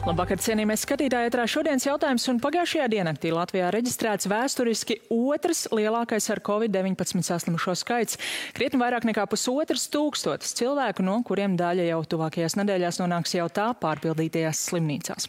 Labvakar, 0.00 0.38
cienījamies 0.40 0.80
skatītāji. 0.86 1.28
Ētrā 1.28 1.42
šodienas 1.44 1.84
jautājums 1.84 2.24
un 2.32 2.38
pagājušajā 2.40 2.86
diennaktī 2.88 3.34
Latvijā 3.36 3.66
reģistrēts 3.74 4.30
vēsturiski 4.32 4.96
otrs 5.12 5.66
lielākais 5.76 6.24
ar 6.32 6.40
covid-19 6.46 7.20
saslimušo 7.26 7.74
skaits. 7.76 8.16
Krietni 8.56 8.80
vairāk 8.80 9.04
nekā 9.10 9.26
pusotras 9.28 9.84
tūkstotis 9.92 10.56
cilvēku, 10.56 11.04
no 11.04 11.18
kuriem 11.28 11.52
daļa 11.60 11.90
jau 11.90 12.00
tuvākajās 12.14 12.56
nedēļās 12.56 13.02
nonāks 13.02 13.36
jau 13.36 13.44
tā 13.52 13.66
pārpildītajās 13.82 14.64
slimnīcās. 14.70 15.28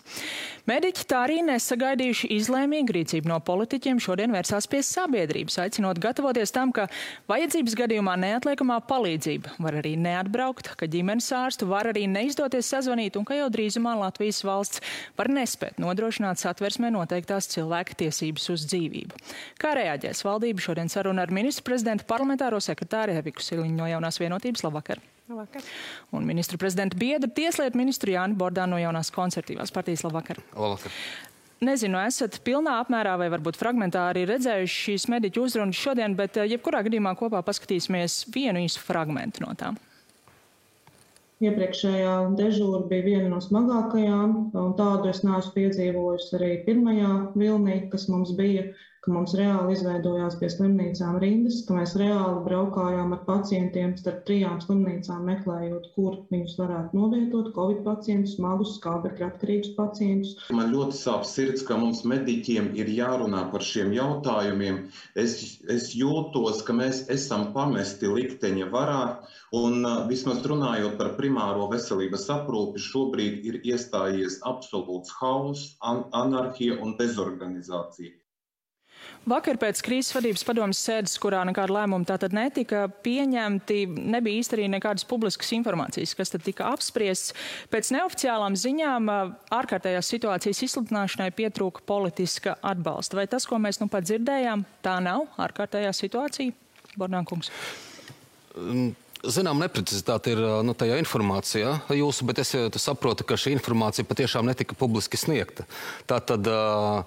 Mediķi 0.71 1.03
tā 1.09 1.25
arī 1.25 1.41
nesagaidījuši 1.49 2.29
izlēmīgu 2.37 2.95
rīcību 2.95 3.27
no 3.27 3.41
politiķiem 3.43 3.99
šodien 3.99 4.31
vērsās 4.31 4.69
pie 4.71 4.79
sabiedrības, 4.85 5.57
aicinot 5.65 5.99
gatavoties 5.99 6.53
tam, 6.55 6.71
ka 6.71 6.85
vajadzības 7.27 7.75
gadījumā 7.81 8.13
neatliekamā 8.21 8.77
palīdzība 8.87 9.57
var 9.59 9.81
arī 9.81 9.97
neatbraukt, 9.99 10.71
ka 10.79 10.87
ģimenes 10.87 11.31
ārstu 11.35 11.67
var 11.67 11.89
arī 11.91 12.05
neizdoties 12.07 12.71
sazvanīt 12.71 13.17
un 13.19 13.27
ka 13.27 13.41
jau 13.41 13.49
drīzumā 13.51 13.97
Latvijas 14.05 14.43
valsts 14.45 14.60
valsts 14.61 14.81
var 15.17 15.31
nespēt 15.33 15.81
nodrošināt 15.81 16.41
satversmē 16.41 16.91
noteiktās 16.93 17.49
cilvēka 17.51 17.97
tiesības 18.05 18.49
uz 18.53 18.65
dzīvību. 18.69 19.17
Kā 19.61 19.73
reaģēs 19.77 20.23
valdība 20.27 20.63
šodien 20.63 20.91
saruna 20.91 21.25
ar 21.25 21.33
ministru 21.33 21.67
prezidentu 21.71 22.07
parlamentāro 22.09 22.61
sekretāri 22.61 23.17
Eviku 23.19 23.43
Siliņu 23.43 23.75
no 23.75 23.89
jaunās 23.89 24.21
vienotības? 24.21 24.63
Labvakar! 24.67 25.01
Labvakar. 25.31 25.63
Un 26.11 26.25
ministru 26.27 26.59
prezidentu 26.59 26.97
biedru 26.99 27.29
tieslietu 27.31 27.79
ministru 27.79 28.11
Jāni 28.11 28.35
Bordānu 28.35 28.75
no 28.75 28.79
jaunās 28.81 29.11
konservatīvās 29.15 29.71
partijas. 29.73 30.03
Labvakar! 30.07 30.41
Labvakar! 30.55 30.95
Nezinu, 31.61 31.99
esat 32.01 32.39
pilnā 32.41 32.79
apmērā 32.81 33.13
vai 33.21 33.27
varbūt 33.29 33.59
fragmentāri 33.59 34.23
redzējuši 34.25 34.79
šīs 34.87 35.05
mediķu 35.13 35.43
uzrunas 35.45 35.77
šodien, 35.77 36.15
bet 36.17 36.39
eh, 36.41 36.49
jebkurā 36.55 36.81
gadījumā 36.87 37.13
kopā 37.19 37.43
paskatīsimies 37.45 38.23
vienu 38.33 38.63
īsu 38.65 38.81
fragmentu 38.81 39.45
no 39.45 39.53
tām. 39.59 39.77
Iepriekšējā 41.41 42.13
dežūra 42.37 42.83
bija 42.89 43.05
viena 43.07 43.29
no 43.31 43.39
smagākajām, 43.41 44.33
un 44.61 44.73
tādu 44.77 45.09
es 45.09 45.23
neesmu 45.25 45.55
piedzīvojusi 45.55 46.35
arī 46.37 46.51
pirmajā 46.67 47.13
vilnī, 47.33 47.77
kas 47.93 48.05
mums 48.13 48.35
bija 48.37 48.67
ka 49.05 49.11
mums 49.13 49.31
reāli 49.37 49.73
izveidojās 49.73 50.35
pie 50.37 50.47
slimnīcām 50.53 51.15
rindas, 51.23 51.55
ka 51.65 51.73
mēs 51.73 51.95
reāli 51.97 52.43
braukājām 52.45 53.15
ar 53.15 53.23
pacientiem 53.29 53.95
starp 53.97 54.19
trijām 54.27 54.59
slimnīcām, 54.61 55.23
meklējot, 55.29 55.87
kur 55.95 56.19
viņus 56.33 56.53
varētu 56.59 56.99
novietot, 56.99 57.49
covid 57.55 57.79
pacientus, 57.87 58.35
smagus, 58.37 58.75
skābekļa 58.77 59.31
atkarīgus 59.31 59.73
pacientus. 59.79 60.35
Man 60.59 60.69
ļoti 60.75 60.99
sāp 60.99 61.25
sirds, 61.31 61.65
ka 61.65 61.79
mums 61.81 62.03
mediķiem 62.13 62.69
ir 62.77 62.93
jārunā 62.99 63.41
par 63.55 63.65
šiem 63.71 63.89
jautājumiem. 63.97 64.79
Es, 65.25 65.35
es 65.77 65.89
jūtos, 65.97 66.61
ka 66.67 66.77
mēs 66.83 67.01
esam 67.17 67.49
pamesti 67.57 68.13
likteņa 68.19 68.69
varā, 68.77 69.01
un 69.57 69.81
uh, 69.81 69.99
vismaz 70.13 70.45
runājot 70.45 71.01
par 71.01 71.15
primāro 71.17 71.65
veselības 71.73 72.29
aprūpi, 72.37 72.85
šobrīd 72.91 73.49
ir 73.49 73.61
iestājies 73.73 74.43
absolūts 74.53 75.17
hauss, 75.17 75.73
an 75.81 76.05
anarhija 76.25 76.77
un 76.85 76.99
dezorganizācija. 77.01 78.20
Vakar 79.29 79.59
pēc 79.61 79.83
krīzes 79.85 80.15
vadības 80.15 80.43
padomas 80.47 80.79
sēdes, 80.81 81.13
kurā 81.21 81.43
nekāda 81.45 81.75
lēmuma 81.75 82.07
tātad 82.09 82.33
netika 82.33 82.87
pieņemti, 83.05 83.83
nebija 84.15 84.41
īsti 84.41 84.57
arī 84.57 84.69
nekādas 84.73 85.05
publiskas 85.09 85.51
informācijas, 85.57 86.15
kas 86.17 86.33
tad 86.33 86.45
tika 86.47 86.71
apspriests. 86.73 87.35
Pēc 87.73 87.91
neoficiālām 87.93 88.57
ziņām 88.57 89.11
ārkārtējās 89.53 90.09
situācijas 90.15 90.63
izsludināšanai 90.65 91.29
pietrūka 91.37 91.85
politiska 91.85 92.57
atbalsta. 92.65 93.19
Vai 93.21 93.27
tas, 93.29 93.45
ko 93.45 93.61
mēs 93.61 93.77
nu 93.83 93.91
pat 93.93 94.09
dzirdējām, 94.09 94.65
tā 94.81 94.97
nav 95.05 95.29
ārkārtējā 95.41 95.93
situācija? 96.01 96.57
Bornākungs. 96.97 97.53
Um. 98.57 98.91
Zinām, 99.21 99.59
neprecizitāte 99.61 100.31
ir 100.33 100.39
nu, 100.65 100.73
tajā 100.73 100.95
informācijā 100.97 101.75
jūsu, 101.93 102.25
bet 102.25 102.39
es 102.41 102.55
saprotu, 102.81 103.25
ka 103.27 103.37
šī 103.37 103.53
informācija 103.53 104.07
patiešām 104.09 104.47
netika 104.49 104.73
publiski 104.77 105.19
sniegta. 105.19 105.67
Tā 106.09 106.17
tad 106.25 106.49
uh, 106.49 107.03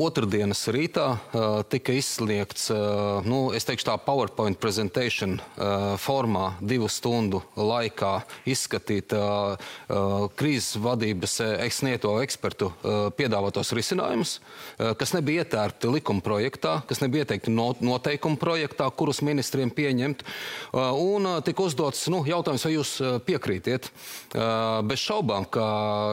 Otradienas 0.00 0.62
rītā 0.72 1.06
uh, 1.12 1.58
tika 1.68 1.92
izsniegts, 1.92 2.70
uh, 2.72 3.20
nu, 3.28 3.50
es 3.52 3.66
teikšu 3.68 3.84
tā, 3.90 3.96
PowerPoint 4.00 4.56
presentation 4.56 5.34
uh, 5.36 5.92
formā 6.00 6.54
divu 6.64 6.88
stundu 6.88 7.42
laikā 7.56 8.14
izskatīt 8.48 9.12
krīzes 10.38 10.78
vadības 10.80 11.34
sniegto 11.74 12.14
ekspertu 12.22 12.70
piedāvātos 13.16 13.72
risinājumus, 13.76 14.34
kas 14.98 15.12
nebija 15.14 15.44
ietērpti 15.44 15.90
likuma 15.92 16.24
projektā, 16.24 16.74
kas 16.88 17.02
nebija 17.02 17.26
ieteikti 17.26 17.52
noteikuma 17.52 18.38
projektā, 18.40 18.88
kurus 18.96 19.20
ministriem 19.24 19.72
pieņemt. 19.74 20.24
Un 20.72 21.28
tika 21.44 21.66
uzdots 21.66 22.06
nu, 22.12 22.22
jautājums, 22.28 22.64
vai 22.66 22.74
jūs 22.74 22.94
piekrītiet. 23.28 23.90
Bez 24.88 25.04
šaubām, 25.04 25.46
ka 25.52 25.66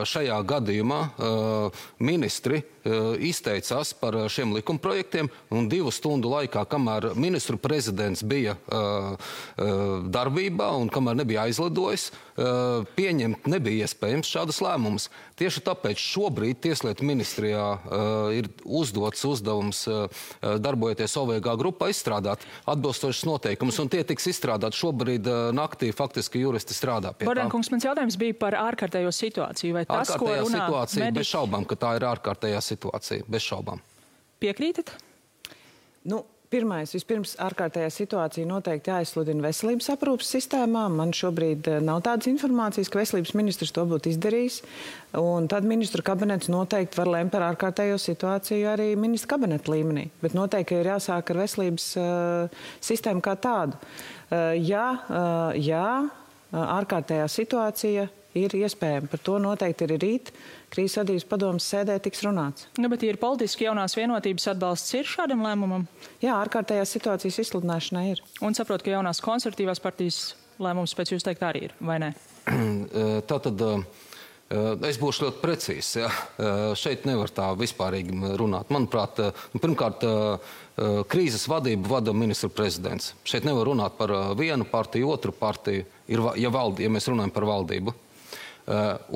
šajā 0.09 0.41
gadījumā 0.49 1.01
ministri 2.03 2.63
izteicās 3.29 3.93
par 3.97 4.17
eh, 4.17 4.27
šiem 4.31 4.53
likumprojektiem, 4.57 5.29
un 5.55 5.69
divu 5.71 5.93
stundu 5.93 6.31
laikā, 6.33 6.65
kamēr 6.69 7.11
ministru 7.19 7.57
prezidents 7.61 8.23
bija 8.23 8.55
uh, 8.55 9.13
uh, 9.15 9.69
darbībā 10.09 10.69
un 10.79 10.89
kamēr 10.93 11.21
nebija 11.21 11.45
aizlidojis, 11.47 12.09
uh, 12.09 12.28
pieņemt 12.95 13.47
nebija 13.51 13.83
iespējams 13.83 14.29
šādas 14.31 14.61
lēmumus. 14.63 15.09
Tieši 15.39 15.63
tāpēc 15.65 15.99
šobrīd 15.99 16.61
Tieslietu 16.63 17.03
ministrijā 17.07 17.65
ir 18.35 18.47
uzdots 18.63 19.25
uzdevums 19.27 19.81
darbojoties 20.39 21.17
OVG 21.19 21.51
grupā 21.59 21.89
izstrādāt 21.91 22.45
atbilstošas 22.69 23.25
noteikumus, 23.27 23.81
un 23.83 23.91
tie 23.91 24.05
tiks 24.07 24.29
izstrādāti 24.31 24.79
šobrīd 24.79 25.27
naktī. 25.57 25.91
Faktiski 25.95 26.45
juristi 26.45 26.77
strādā 26.77 27.11
pie 27.11 27.25
tā. 27.25 27.33
Borenkungs, 27.33 27.71
mans 27.73 27.87
jautājums 27.89 28.15
bija 28.21 28.37
par 28.39 28.55
ārkārtējo 28.61 29.11
situāciju. 29.15 29.75
Vai 29.75 29.85
tas, 29.89 30.15
ārkārtējā 30.15 30.39
ko 30.39 30.47
runā 30.47 30.65
situācija, 30.65 31.03
mediķi... 31.03 31.19
bez 31.19 31.31
šaubām, 31.33 31.67
ka 31.67 31.79
tā 31.83 31.93
ir 31.99 32.07
ārkārtējā 32.13 32.65
situācija, 32.71 33.27
bez 33.27 33.47
šaubām. 33.51 33.83
Piekrītat? 34.39 34.95
Nu, 36.07 36.23
Pirmais, 36.49 36.89
vispirms 36.95 37.35
ārkārtējā 37.45 37.91
situācija 37.93 38.47
noteikti 38.49 38.89
jāizsludina 38.89 39.43
veselības 39.45 39.91
aprūpas 39.93 40.31
sistēmā. 40.33 40.87
Man 40.89 41.11
šobrīd 41.13 41.67
eh, 41.69 41.75
nav 41.85 41.99
tādas 42.07 42.25
informācijas, 42.31 42.89
ka 42.89 42.97
veselības 42.97 43.35
ministrs 43.37 43.73
to 43.75 43.83
būtu 43.85 44.09
izdarījis. 44.09 44.57
Un 45.21 45.45
tad 45.51 45.67
ministru 45.69 46.01
kabinets 46.07 46.49
noteikti 46.49 46.97
var 46.97 47.11
lemt 47.13 47.35
par 47.35 47.45
ārkārtējo 47.51 47.99
situāciju 48.01 48.65
arī 48.71 48.89
ministra 48.97 49.35
kabineta 49.35 49.69
līmenī. 49.75 50.07
Bet 50.23 50.33
noteikti 50.33 50.79
ir 50.79 50.89
jāsāk 50.89 51.29
ar 51.29 51.43
veselības 51.43 51.89
uh, 52.01 52.65
sistēmu 52.81 53.21
kā 53.29 53.37
tādu. 53.37 53.77
Uh, 53.77 54.57
jā, 54.57 54.87
uh, 55.05 55.53
jā, 55.53 55.85
ārkārtējā 56.49 57.29
situācija 57.29 58.09
ir 58.41 58.57
iespējama. 58.57 59.13
Par 59.13 59.21
to 59.21 59.37
noteikti 59.41 59.85
ir 59.85 59.99
rīt 60.01 60.33
krīzes 60.73 60.99
vadības 61.01 61.25
padomas 61.29 61.67
sēdē 61.69 61.97
tiks 62.03 62.21
runāts. 62.25 62.67
Nu, 62.79 62.89
bet 62.91 63.03
ir 63.07 63.19
politiski 63.21 63.67
jaunās 63.67 63.97
vienotības 63.97 64.51
atbalsts 64.53 64.97
ir 64.97 65.09
šādam 65.09 65.43
lēmumam? 65.45 65.87
Jā, 66.23 66.35
ārkārtējās 66.37 66.93
situācijas 66.97 67.41
izsludināšanai 67.45 68.05
ir. 68.13 68.21
Un 68.45 68.57
saprotu, 68.57 68.87
ka 68.87 68.97
jaunās 68.97 69.23
konservatīvās 69.25 69.81
partijas 69.83 70.21
lēmums 70.61 70.95
pēc 70.97 71.15
jūs 71.15 71.25
teikt 71.25 71.45
arī 71.47 71.69
ir, 71.69 71.75
vai 71.81 71.99
ne? 72.05 72.13
Tātad. 73.29 73.65
Es 74.49 74.97
būšu 74.97 75.27
ļoti 75.27 75.41
precīzs. 75.43 75.89
Ja. 75.99 76.07
Šeit 76.73 77.03
nevar 77.05 77.29
tā 77.29 77.51
vispārīgi 77.53 78.15
runāt. 78.39 78.71
Manuprāt, 78.73 79.19
pirmkārt, 79.53 80.05
krīzes 81.11 81.45
vadību 81.51 81.91
vada 81.91 82.15
ministra 82.17 82.49
prezidents. 82.49 83.11
Šeit 83.29 83.45
nevar 83.45 83.69
runāt 83.69 83.99
par 83.99 84.09
vienu 84.39 84.65
partiju, 84.65 85.11
otru 85.13 85.35
partiju, 85.37 85.85
ir, 86.09 86.23
ja, 86.41 86.49
valdi, 86.49 86.87
ja 86.87 86.89
mēs 86.89 87.05
runājam 87.11 87.35
par 87.35 87.45
valdību. 87.45 87.93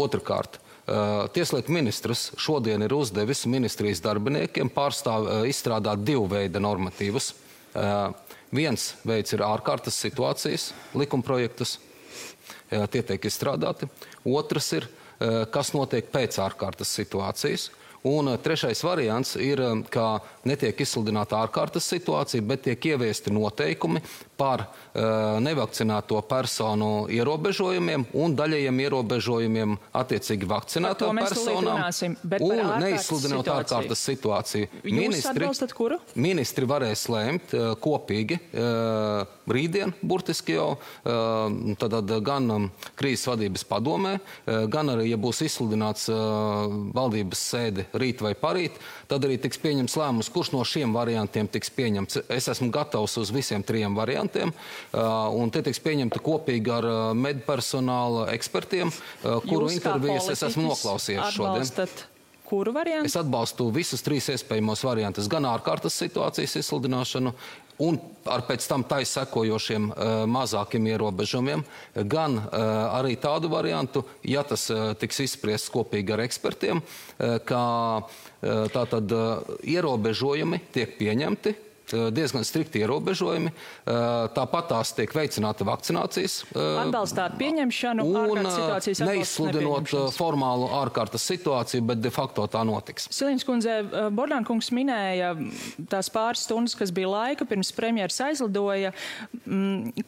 Otrakārt, 0.06 0.60
Tieslietu 0.84 1.72
ministrs 1.72 2.26
šodien 2.36 2.84
ir 2.84 2.92
uzdevis 2.92 3.46
ministrijas 3.48 4.02
darbiniekiem 4.04 4.68
pārstāv, 4.74 5.30
izstrādāt 5.48 6.04
divu 6.04 6.26
veidu 6.28 6.60
normatīvus. 6.60 7.30
Viens 8.54 8.90
veids 9.08 9.32
ir 9.32 9.46
ārkārtas 9.48 9.96
situācijas 10.04 10.74
likumprojektus, 11.00 11.78
tie 12.68 13.04
tiek 13.08 13.30
izstrādāti. 13.32 13.88
Otrs 14.28 14.68
ir, 14.76 14.90
kas 15.56 15.72
notiek 15.72 16.12
pēc 16.12 16.42
ārkārtas 16.44 16.92
situācijas. 17.00 17.70
Un 18.04 18.28
eh, 18.28 18.38
trešais 18.38 18.84
variants 18.84 19.38
ir, 19.40 19.62
eh, 19.64 19.84
ka 19.90 20.20
netiek 20.48 20.80
izsludināta 20.84 21.40
ārkārtas 21.40 21.88
situācija, 21.88 22.44
bet 22.44 22.66
tiek 22.68 22.90
ieviesti 22.92 23.32
noteikumi 23.32 24.04
par 24.44 24.66
uh, 24.66 25.40
nevakcinēto 25.44 26.20
personu 26.28 27.06
ierobežojumiem 27.12 28.08
un 28.20 28.36
daļējiem 28.36 28.82
ierobežojumiem 28.86 29.78
attiecīgi 29.96 30.50
vakcinēto 30.50 31.12
personām. 31.16 31.86
Un 32.44 32.64
neizsludinot 32.84 33.48
ārkārtas 33.54 34.04
situāciju. 34.10 34.68
Ministri, 34.84 35.48
ministri 36.28 36.68
varēs 36.70 37.06
lēmt 37.14 37.56
uh, 37.56 37.72
kopīgi 37.80 38.40
uh, 38.40 39.24
rītdien, 39.44 39.92
burtiski 40.00 40.56
jau, 40.56 40.78
tad 41.04 42.12
gan 42.24 42.46
um, 42.54 42.68
krīzes 42.96 43.28
vadības 43.28 43.66
padomē, 43.68 44.14
gan 44.72 44.92
arī, 44.94 45.10
ja 45.12 45.18
būs 45.20 45.42
izsludināts 45.44 46.08
valdības 46.08 47.42
sēde 47.52 47.86
rīt 48.00 48.24
vai 48.24 48.32
parīt, 48.40 48.78
tad 49.12 49.28
arī 49.28 49.36
tiks 49.44 49.60
pieņemts 49.60 49.98
lēmums, 50.00 50.32
kurš 50.32 50.54
no 50.56 50.64
šiem 50.68 50.96
variantiem 50.96 51.50
tiks 51.52 51.74
pieņemts. 51.76 52.22
Es 52.32 52.48
esmu 52.54 52.70
gatavs 52.72 53.18
uz 53.20 53.34
visiem 53.36 53.66
trim 53.68 54.00
variantiem 54.00 54.33
variantiem, 54.34 54.54
un 55.38 55.52
tie 55.52 55.64
tiks 55.64 55.82
pieņemti 55.84 56.22
kopīgi 56.24 56.74
ar 56.74 56.88
medpersonāla 57.16 58.32
ekspertiem, 58.34 58.92
kuru 59.22 59.70
Jūs 59.70 59.78
intervijas 59.78 60.30
es 60.34 60.44
esmu 60.44 60.70
noklausījies 60.72 61.38
šodien. 61.38 61.62
atbalstat 61.62 62.10
Kuru 62.44 62.74
variantu? 62.76 63.08
Es 63.08 63.16
atbalstu 63.16 63.70
visus 63.72 64.04
trīs 64.04 64.28
iespējamos 64.30 64.84
variantus, 64.84 65.30
gan 65.32 65.46
ārkārtas 65.48 65.96
situācijas 65.96 66.58
izsludināšanu, 66.60 67.32
un 67.82 67.98
ar 68.30 68.44
pēc 68.46 68.68
tam 68.70 68.84
tai 68.86 69.02
sekojošiem 69.08 69.88
mazākiem 70.30 70.92
ierobežojumiem, 70.92 71.64
gan 72.06 72.38
arī 72.54 73.16
tādu 73.18 73.50
variantu, 73.50 74.04
ja 74.28 74.44
tas 74.46 74.68
tiks 75.00 75.24
izspriests 75.24 75.72
kopīgi 75.74 76.14
ar 76.14 76.26
ekspertiem, 76.28 76.84
uh, 76.84 78.14
tātad 78.76 79.16
ierobežojumi 79.64 80.62
tiek 80.76 81.00
pieņemti 81.00 81.56
diezgan 81.92 82.46
strikti 82.48 82.82
ierobežojumi. 82.84 83.52
Tāpat 84.36 84.70
tās 84.72 84.94
tiek 84.98 85.12
veicināta 85.16 85.66
vakcinācijas. 85.68 86.40
Atbalstāt 86.54 87.38
pieņemšanu, 87.40 88.06
un 88.34 88.50
neizsludinot 89.10 89.94
formālu 90.16 90.70
ārkārtas 90.80 91.26
situāciju, 91.30 91.86
bet 91.92 92.02
de 92.04 92.12
facto 92.14 92.46
tā 92.52 92.64
notiks. 92.68 93.10
Silīns 93.14 93.46
kundze, 93.48 93.80
Bordānkungs 94.16 94.72
minēja 94.76 95.34
tās 95.92 96.10
pāris 96.14 96.46
stundas, 96.48 96.78
kas 96.80 96.94
bija 96.96 97.12
laika 97.12 97.48
pirms 97.50 97.74
premjeras 97.76 98.20
aizlidoja, 98.30 98.94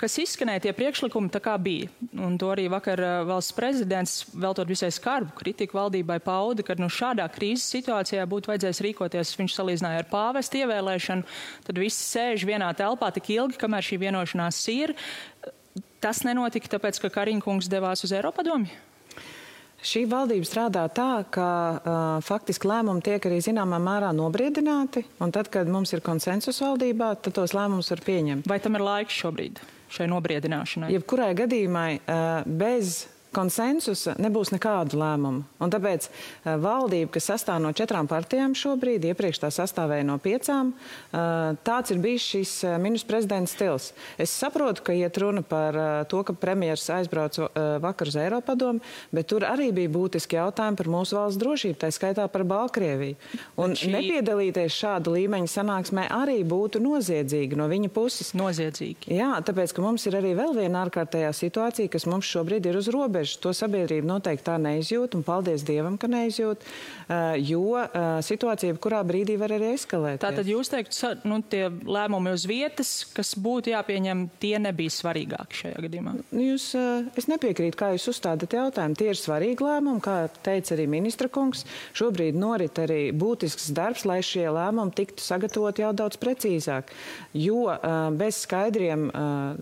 kas 0.02 0.18
izskanēja 0.24 0.68
tie 0.68 0.76
priekšlikumi 0.78 1.32
tā 1.34 1.42
kā 1.44 1.58
bija. 1.62 1.92
Un 2.16 2.38
to 2.42 2.50
arī 2.54 2.68
vakar 2.72 3.02
valsts 3.28 3.56
prezidents, 3.56 4.18
veltot 4.34 4.70
visai 4.70 4.92
skarbu 4.94 5.36
kritiku 5.38 5.80
valdībai, 5.80 6.20
pauda, 6.24 6.64
ka 6.66 6.78
nu, 6.80 6.90
šādā 6.92 7.28
krīzes 7.34 7.68
situācijā 7.76 8.24
būtu 8.30 8.52
vajadzējis 8.52 8.82
rīkoties, 8.86 9.36
viņš 9.40 9.58
salīdzināja 9.58 10.04
ar 10.04 10.10
pāvestu 10.12 10.62
ievēlēšanu 10.64 11.26
tad 11.66 11.80
visi 11.82 12.02
sēž 12.06 12.46
vienā 12.48 12.72
telpā 12.78 13.12
tik 13.16 13.32
ilgi, 13.36 13.60
kamēr 13.62 13.86
šī 13.86 14.00
vienošanās 14.06 14.62
ir. 14.74 14.96
Tas 16.04 16.22
nenotika 16.28 16.76
tāpēc, 16.76 17.00
ka 17.02 17.14
Kariņkungs 17.20 17.70
devās 17.72 18.06
uz 18.06 18.14
Eiropadomi? 18.16 18.70
Šī 19.86 20.06
valdība 20.10 20.48
strādā 20.48 20.86
tā, 20.90 21.26
ka 21.30 21.48
uh, 21.48 21.98
faktiski 22.26 22.70
lēmumi 22.70 23.04
tiek 23.06 23.26
arī 23.28 23.38
zināmā 23.44 23.78
mērā 23.82 24.10
nobriedināti, 24.18 25.04
un 25.22 25.34
tad, 25.36 25.52
kad 25.54 25.70
mums 25.70 25.94
ir 25.94 26.02
konsensus 26.06 26.62
valdībā, 26.64 27.12
tad 27.22 27.36
tos 27.38 27.54
lēmumus 27.54 27.92
var 27.94 28.02
pieņemt. 28.06 28.50
Vai 28.50 28.58
tam 28.64 28.80
ir 28.80 28.86
laiks 28.86 29.20
šobrīd 29.22 29.62
šai 29.94 30.08
nobriedināšanai? 30.10 30.90
Jebkurai 30.96 31.34
gadījumai 31.38 31.90
uh, 32.00 32.48
bez 32.50 33.04
konsensusa 33.36 34.16
nebūs 34.22 34.54
nekādu 34.56 35.00
lēmumu. 35.02 35.44
Un 35.60 35.74
tāpēc 35.74 36.08
uh, 36.08 36.56
valdība, 36.62 37.12
kas 37.16 37.30
sastāv 37.34 37.60
no 37.64 37.74
četrām 37.76 38.08
partijām 38.10 38.56
šobrīd, 38.58 39.06
iepriekš 39.12 39.44
tā 39.44 39.52
sastāvēja 39.54 40.08
no 40.08 40.18
piecām, 40.22 40.72
uh, 40.76 41.56
tāds 41.68 41.94
ir 41.94 42.02
bijis 42.04 42.30
šis 42.36 42.54
uh, 42.66 42.78
ministrs 42.82 43.10
prezidents 43.10 43.56
stils. 43.56 43.92
Es 44.22 44.34
saprotu, 44.34 44.86
ka 44.88 44.96
iet 44.96 45.18
runa 45.22 45.44
par 45.46 45.76
to, 46.10 46.22
ka 46.26 46.34
premjeras 46.38 46.88
aizbrauca 46.96 47.48
vakar 47.84 48.10
uz 48.10 48.16
Eiropadomu, 48.20 48.82
bet 49.16 49.28
tur 49.30 49.46
arī 49.48 49.70
bija 49.76 49.92
būtiski 49.92 50.38
jautājumi 50.40 50.80
par 50.80 50.90
mūsu 50.92 51.18
valsts 51.18 51.40
drošību, 51.42 51.78
tā 51.82 51.92
skaitā 51.94 52.26
par 52.32 52.46
Balkrieviju. 52.48 53.18
Un 53.62 53.76
šī... 53.78 53.92
nepiedalīties 53.94 54.80
šāda 54.80 55.14
līmeņa 55.16 55.52
sanāksmē 55.52 56.08
arī 56.14 56.40
būtu 56.48 56.82
noziedzīgi 56.84 57.60
no 57.60 57.70
viņa 57.72 57.92
puses. 57.96 58.34
Noziedzīgi. 58.36 59.12
Jā, 59.16 59.32
tāpēc, 59.46 59.76
ka 59.76 59.84
mums 59.86 60.06
ir 60.10 60.18
arī 60.20 60.34
vēl 60.38 60.56
viena 60.58 60.84
ārkārtējā 60.86 61.32
situācija, 61.36 61.92
kas 61.94 62.08
mums 62.10 62.30
šobrīd 62.30 62.68
ir 62.70 62.80
uz 62.80 62.90
robežas 62.94 63.25
robežas. 63.26 63.42
To 63.42 63.54
sabiedrība 63.54 64.08
noteikti 64.08 64.46
tā 64.46 64.58
neizjūt, 64.62 65.16
un 65.16 65.24
paldies 65.24 65.64
Dievam, 65.66 65.98
ka 65.98 66.08
neizjūt, 66.08 66.64
jo 67.42 67.78
situācija 68.22 68.78
kurā 68.82 69.04
brīdī 69.06 69.38
var 69.38 69.52
arī 69.52 69.74
eskalēt. 69.76 70.22
Tātad 70.22 70.46
jūs 70.48 70.70
teikt, 70.70 70.96
nu, 71.26 71.42
tie 71.42 71.70
lēmumi 71.70 72.34
uz 72.34 72.46
vietas, 72.46 73.06
kas 73.14 73.36
būtu 73.36 73.74
jāpieņem, 73.74 74.30
tie 74.40 74.58
nebija 74.60 74.90
svarīgāki 74.90 75.62
šajā 75.62 75.84
gadījumā? 75.86 76.16
Jūs, 76.32 76.76
eh, 76.76 77.10
es 77.18 77.28
nepiekrītu, 77.28 77.78
kā 77.78 77.92
jūs 77.96 78.10
uzstādat 78.14 78.54
jautājumu. 78.54 78.98
Tie 78.98 79.10
ir 79.10 79.20
svarīgi 79.20 79.66
lēmumi, 79.66 80.02
kā 80.02 80.30
teica 80.44 80.76
arī 80.76 80.88
ministra 80.88 81.30
kungs. 81.30 81.66
Šobrīd 81.94 82.36
norit 82.36 82.76
arī 82.82 83.12
būtisks 83.14 83.72
darbs, 83.74 84.06
lai 84.06 84.22
šie 84.22 84.48
lēmumi 84.50 84.96
tiktu 84.96 85.22
sagatavoti 85.24 85.86
jau 85.86 85.94
daudz 85.94 86.18
precīzāk. 86.18 86.94
Jo 87.34 87.78
bez 88.16 88.42
skaidriem 88.46 89.10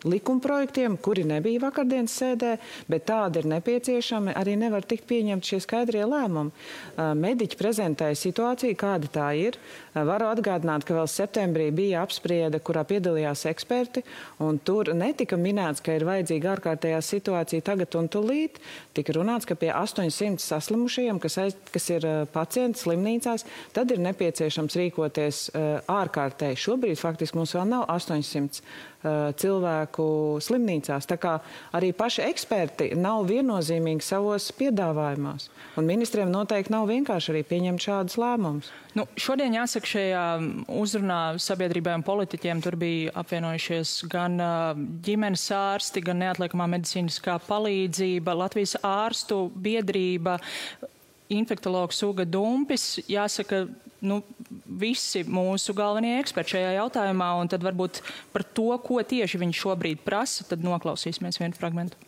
likumprojektiem, 0.03 0.97
kuri 1.01 1.23
nebija 1.27 1.61
vakardienas 1.63 2.15
sēdē, 2.19 2.57
bet 2.89 3.05
tādi 3.09 3.41
ir 3.41 3.49
nepieciešami, 3.53 4.33
arī 4.37 4.57
nevar 4.59 4.85
tikt 4.85 5.07
pieņemt 5.09 5.47
šie 5.47 5.61
skaidrie 5.63 6.03
lēmumi. 6.09 6.51
Mediķi 6.97 7.59
prezentēja 7.59 8.17
situāciju, 8.19 8.77
kāda 8.79 9.09
tā 9.13 9.29
ir. 9.39 9.57
Varu 9.93 10.27
atgādināt, 10.31 10.85
ka 10.87 10.97
vēl 10.97 11.09
septembrī 11.09 11.67
bija 11.75 12.01
apspriede, 12.03 12.59
kurā 12.65 12.81
piedalījās 12.89 13.45
eksperti, 13.51 14.01
un 14.41 14.57
tur 14.57 14.89
netika 14.97 15.37
minēts, 15.37 15.83
ka 15.85 15.93
ir 15.97 16.05
vajadzīga 16.07 16.55
ārkārtējā 16.55 17.01
situācija 17.05 17.65
tagad 17.65 17.93
un 17.99 18.09
tulīt. 18.09 18.57
Tika 18.97 19.13
runāts, 19.13 19.45
ka 19.49 19.57
pie 19.59 19.69
800 19.73 20.41
saslimušajiem, 20.41 21.21
kas, 21.21 21.37
aiz, 21.43 21.57
kas 21.73 21.89
ir 21.93 22.07
pacienti 22.33 22.81
slimnīcās, 22.81 23.45
tad 23.75 23.93
ir 23.93 24.01
nepieciešams 24.01 24.79
rīkoties 24.81 25.43
ārkārtēji. 25.91 26.61
Šobrīd 26.65 26.97
faktiski 27.01 27.37
mums 27.37 27.53
vēl 27.53 27.69
nav 27.69 27.85
800 27.93 28.63
cilvēku 29.03 30.05
slimnīcās. 30.43 31.07
Tā 31.09 31.17
kā 31.19 31.33
arī 31.75 31.91
paši 31.95 32.23
eksperti 32.29 32.91
nav 32.99 33.25
viennozīmīgi 33.29 34.05
savos 34.05 34.49
piedāvājumos. 34.57 35.49
Un 35.79 35.89
ministriem 35.89 36.31
noteikti 36.31 36.73
nav 36.73 36.87
vienkārši 36.91 37.33
arī 37.33 37.43
pieņemt 37.49 37.83
šādus 37.83 38.17
lēmumus. 38.21 38.71
Nu, 38.93 39.07
šodien 39.17 39.55
jāsaka, 39.57 39.89
šajā 39.89 40.23
uzrunā 40.69 41.21
sabiedrībai 41.41 41.97
un 41.97 42.05
politiķiem 42.05 42.61
tur 42.63 42.77
bija 42.79 43.13
apvienojušies 43.23 43.95
gan 44.11 44.37
ģimenes 45.05 45.47
ārsti, 45.57 46.03
gan 46.05 46.21
neatliekamā 46.21 46.69
medicīniskā 46.75 47.39
palīdzība, 47.47 48.37
Latvijas 48.37 48.77
ārstu 48.85 49.47
biedrība, 49.55 50.37
infektologs 51.33 52.03
Uga 52.05 52.25
Dumpis. 52.29 52.99
Jāsaka, 53.09 53.65
nu, 54.03 54.21
visi 54.67 55.23
mūsu 55.25 55.75
galvenie 55.77 56.17
eksperti 56.19 56.57
šajā 56.57 56.73
jautājumā, 56.77 57.29
un 57.41 57.51
tad 57.51 57.65
varbūt 57.65 58.01
par 58.35 58.45
to, 58.55 58.71
ko 58.83 59.01
tieši 59.03 59.41
viņi 59.41 59.59
šobrīd 59.59 60.03
prasa, 60.05 60.45
tad 60.47 60.65
noklausīsimies 60.65 61.39
vienu 61.41 61.57
fragmentu. 61.57 61.99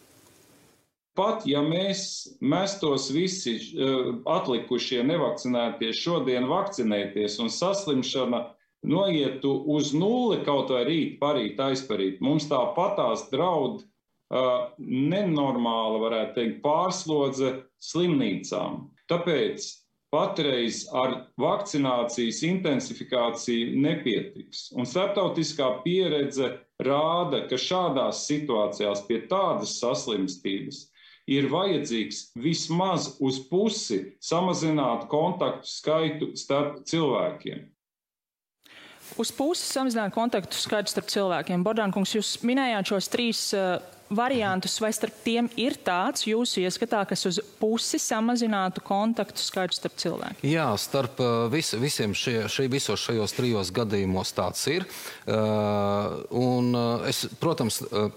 Pat 1.15 1.45
ja 1.47 1.61
mēs 1.63 1.99
mestos 2.43 3.07
visi 3.15 3.55
uh, 3.55 4.17
atlikušie 4.27 4.99
nevakcinētie 5.07 5.93
šodien 5.95 6.49
vakcinēties 6.49 7.39
un 7.39 7.51
saslimšana 7.53 8.41
noietu 8.85 9.53
uz 9.71 9.93
nulli 9.95 10.41
kaut 10.45 10.73
vai 10.75 10.83
rīt, 10.89 11.15
parīt, 11.21 11.61
aizparīt, 11.63 12.19
mums 12.19 12.49
tāpatās 12.51 13.29
draud 13.31 13.79
uh, 13.79 14.75
nenormāla, 14.83 16.03
varētu 16.03 16.35
teikt, 16.35 16.59
pārslodze 16.65 17.53
slimnīcām. 17.79 18.83
Tāpēc 19.07 19.71
patreiz 20.13 20.85
ar 20.93 21.15
vakcinācijas 21.41 22.41
intensifikāciju 22.47 23.75
nepietiks. 23.83 24.69
Un 24.77 24.87
starptautiskā 24.89 25.69
pieredze 25.83 26.51
rāda, 26.83 27.45
ka 27.49 27.59
šādās 27.59 28.25
situācijās 28.29 29.05
pie 29.07 29.21
tādas 29.31 29.77
saslimstības 29.81 30.85
ir 31.31 31.49
vajadzīgs 31.49 32.31
vismaz 32.37 33.15
uz 33.19 33.39
pusi 33.49 34.01
samazināt 34.21 35.07
kontaktu 35.11 35.69
skaitu 35.69 36.31
starp 36.37 36.83
cilvēkiem. 36.89 37.65
Uz 39.15 39.31
pusi 39.31 39.63
samazināt 39.69 40.13
kontaktu 40.15 40.57
skaitu 40.59 40.91
starp 40.91 41.07
cilvēkiem. 41.11 41.63
Bordānkungs, 41.63 42.15
jūs 42.17 42.33
minējāt 42.43 42.91
šos 42.91 43.07
trīs 43.13 43.43
uh, 43.55 43.77
variantus, 44.11 44.75
vai 44.83 44.91
starp 44.93 45.15
tiem 45.23 45.47
ir 45.59 45.77
tāds 45.87 46.25
jūsu 46.27 46.65
ieskatā, 46.65 47.05
kas 47.07 47.23
uz 47.29 47.39
pusi 47.61 47.99
samazinātu 48.01 48.83
kontaktu 48.85 49.39
skaitu 49.39 49.79
starp 49.79 49.95
cilvēkiem? 50.03 50.43
Jā, 50.51 50.67
starp 50.81 51.21
uh, 51.23 51.45
vis, 51.53 51.71
visiem 51.79 52.15
šie, 52.17 52.41
šie, 52.51 52.67
visos 52.71 53.07
šajos 53.07 53.35
trijos 53.37 53.71
gadījumos 53.75 54.35
tāds 54.35 54.67
ir. 54.73 54.87
Uh, 55.23 56.19
un 56.35 56.75
es, 57.07 57.23
protams, 57.39 57.79
uh, 57.87 58.11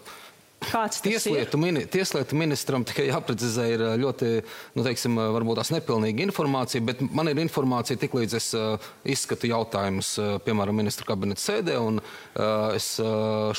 tieslietu, 0.59 1.59
mini, 1.59 1.85
tieslietu 1.87 2.37
ministram 2.37 2.83
tikai 2.87 3.07
jāprecizē 3.09 3.67
ir 3.73 3.85
ļoti, 4.03 4.31
nu, 4.75 4.85
teiksim, 4.85 5.15
varbūt 5.37 5.61
tās 5.61 5.71
nepilnīga 5.75 6.25
informācija, 6.27 6.83
bet 6.85 7.03
man 7.15 7.31
ir 7.31 7.39
informācija 7.43 7.99
tik 8.01 8.17
līdz 8.19 8.37
es 8.39 8.49
uh, 8.59 8.89
izskatu 9.07 9.51
jautājumus, 9.53 10.11
uh, 10.19 10.35
piemēram, 10.43 10.77
ministra 10.83 11.07
kabineta 11.09 11.45
sēdē, 11.45 11.79
un 11.79 12.03
uh, 12.03 12.75
es 12.75 12.91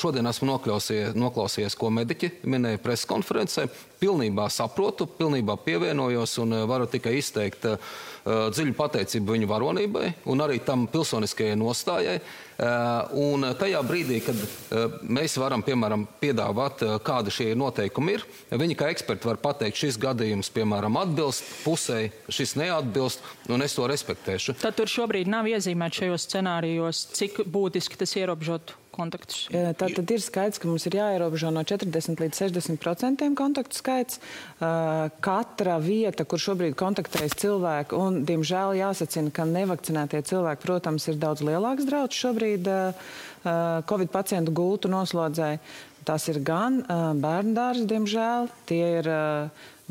šodien 0.00 0.28
esmu 0.28 0.50
noklausījies, 0.50 1.78
ko 1.78 1.90
mediķi 1.94 2.34
minēja 2.44 2.82
preskonferencē. 2.84 3.66
Pilnībā 4.00 4.46
saprotu, 4.52 5.04
pilnībā 5.18 5.58
pievienojos 5.60 6.38
un 6.40 6.56
varu 6.68 6.86
tikai 6.88 7.18
izteikt 7.18 7.66
dziļu 8.24 8.72
pateicību 8.76 9.34
viņu 9.36 9.48
varonībai 9.50 10.06
un 10.32 10.40
arī 10.44 10.56
tam 10.64 10.86
pilsoniskajai 10.88 11.58
nostājai. 11.60 12.16
Uh, 12.60 13.06
un 13.16 13.44
tajā 13.56 13.78
brīdī, 13.88 14.18
kad 14.20 14.36
uh, 14.36 14.98
mēs 15.08 15.38
varam, 15.40 15.62
piemēram, 15.64 16.02
piedāvāt, 16.20 16.82
uh, 16.84 16.98
kādi 17.00 17.32
šie 17.32 17.46
noteikumi 17.56 18.18
ir, 18.18 18.26
viņi 18.52 18.76
kā 18.76 18.90
eksperti 18.92 19.30
var 19.30 19.40
pateikt, 19.40 19.78
šis 19.80 19.96
gadījums, 20.02 20.50
piemēram, 20.52 20.98
atbilst 21.00 21.46
pusē, 21.62 22.02
šis 22.28 22.58
neatbilst, 22.60 23.24
un 23.48 23.64
es 23.64 23.78
to 23.78 23.88
respektēšu. 23.88 24.58
Tad 24.60 24.76
tur 24.76 24.92
šobrīd 24.92 25.30
nav 25.32 25.48
iezīmēts 25.48 26.02
šajos 26.02 26.28
scenārijos, 26.28 27.06
cik 27.16 27.40
būtiski 27.48 27.96
tas 28.02 28.12
ierobežotu 28.20 28.76
kontaktus? 29.00 29.46
Tā 29.50 29.88
tad 29.96 30.12
ir 30.12 30.22
skaidrs, 30.22 30.60
ka 30.60 30.68
mums 30.68 30.86
ir 30.86 30.98
jāierobežo 31.00 31.50
no 31.54 31.64
40 31.66 32.20
līdz 32.20 32.44
60 32.44 32.80
procentiem 32.84 33.34
kontaktu 33.38 33.80
skaits. 33.80 34.20
Katra 34.60 35.78
vieta, 35.82 36.28
kur 36.28 36.42
šobrīd 36.42 36.76
kontaktējas 36.78 37.38
cilvēki, 37.40 37.96
un, 37.96 38.22
diemžēl, 38.28 38.76
jāsacina, 38.78 39.32
ka 39.34 39.48
nevakcinētie 39.48 40.22
cilvēki, 40.30 40.66
protams, 40.68 41.08
ir 41.08 41.20
daudz 41.20 41.42
lielāks 41.46 41.88
draudz 41.88 42.20
šobrīd 42.20 42.68
Covid 43.88 44.10
pacientu 44.12 44.52
gultu 44.52 44.90
noslodzē. 44.92 45.54
Tas 46.04 46.24
ir 46.32 46.40
gan 46.44 46.80
bērnu 47.20 47.52
dārzi, 47.56 47.86
diemžēl, 47.88 48.48
tie 48.68 48.84
ir 49.00 49.08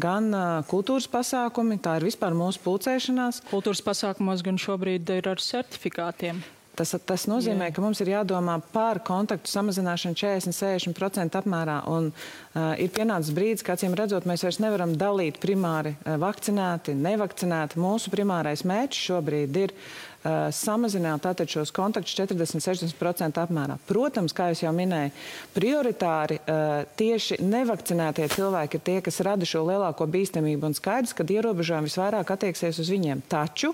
gan 0.02 0.30
kultūras 0.70 1.10
pasākumi, 1.12 1.80
tā 1.82 1.98
ir 2.00 2.08
vispār 2.10 2.38
mūsu 2.38 2.62
pulcēšanās. 2.66 3.44
Kultūras 3.50 3.82
pasākumos 3.86 4.46
gan 4.46 4.58
šobrīd 4.62 5.10
ir 5.18 5.30
ar 5.34 5.42
certifikātiem. 5.44 6.42
Tas, 6.80 6.94
tas 7.04 7.26
nozīmē, 7.28 7.68
Jā. 7.68 7.76
ka 7.76 7.84
mums 7.84 8.00
ir 8.00 8.14
jādomā 8.14 8.56
par 8.72 9.02
kontaktu 9.04 9.52
samazināšanu 9.52 10.16
40-60% 10.16 11.36
apmērā. 11.42 11.82
Un, 11.92 12.12
uh, 12.14 12.70
ir 12.80 12.94
pienācis 12.96 13.36
brīdis, 13.36 13.66
kad 13.68 13.76
acīm 13.76 13.98
redzot, 14.00 14.28
mēs 14.30 14.46
vairs 14.48 14.62
nevaram 14.64 14.96
dalīt 15.00 15.42
primāri 15.44 15.98
vakcinēti, 16.06 16.96
nevakcinēti. 16.96 17.82
Mūsu 17.84 18.14
primārais 18.14 18.64
mērķis 18.68 19.10
šobrīd 19.10 19.60
ir 19.66 19.76
uh, 20.24 20.50
samazināt 20.56 21.24
tātad 21.26 21.50
šos 21.52 21.72
kontaktus 21.76 22.16
40-60% 22.20 23.40
apmērā. 23.42 23.78
Protams, 23.90 24.36
kā 24.36 24.50
jau 24.54 24.74
minēju, 24.76 25.14
prioritāri 25.56 26.40
uh, 26.42 26.84
tieši 27.00 27.40
nevakcinētie 27.46 28.28
cilvēki 28.34 28.80
ir 28.80 28.86
tie, 28.86 28.98
kas 29.06 29.22
rada 29.26 29.48
šo 29.48 29.64
lielāko 29.68 30.08
bīstamību 30.10 30.70
un 30.70 30.78
skaidrs, 30.78 31.16
ka 31.18 31.28
ierobežojumi 31.30 31.90
visvairāk 31.90 32.34
attieksies 32.36 32.82
uz 32.82 32.92
viņiem. 32.92 33.24
Taču 33.32 33.74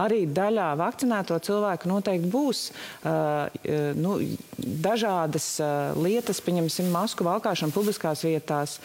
arī 0.00 0.24
daļā 0.28 0.72
vakcinēto 0.80 1.38
cilvēku 1.46 1.90
noteikti 1.90 2.32
būs 2.32 2.66
uh, 2.70 3.48
nu, 3.96 4.18
dažādas 4.58 5.48
lietas, 5.96 6.40
pieņemsim 6.44 6.88
masku 6.92 7.26
valkāšanu 7.26 7.74
publiskās 7.74 8.22
vietās, 8.26 8.76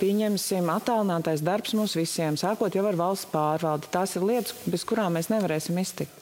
pieņemsim 0.00 0.70
attālinātais 0.72 1.44
darbs 1.44 1.74
mums 1.78 1.96
visiem, 1.98 2.38
sākot 2.40 2.74
jau 2.76 2.86
ar 2.88 2.98
valsts 2.98 3.30
pārvaldi. 3.32 3.90
Tās 3.92 4.16
ir 4.16 4.26
lietas, 4.26 4.56
bez 4.66 4.86
kurām 4.88 5.16
mēs 5.18 5.30
nevarēsim 5.32 5.78
iztikt. 5.82 6.16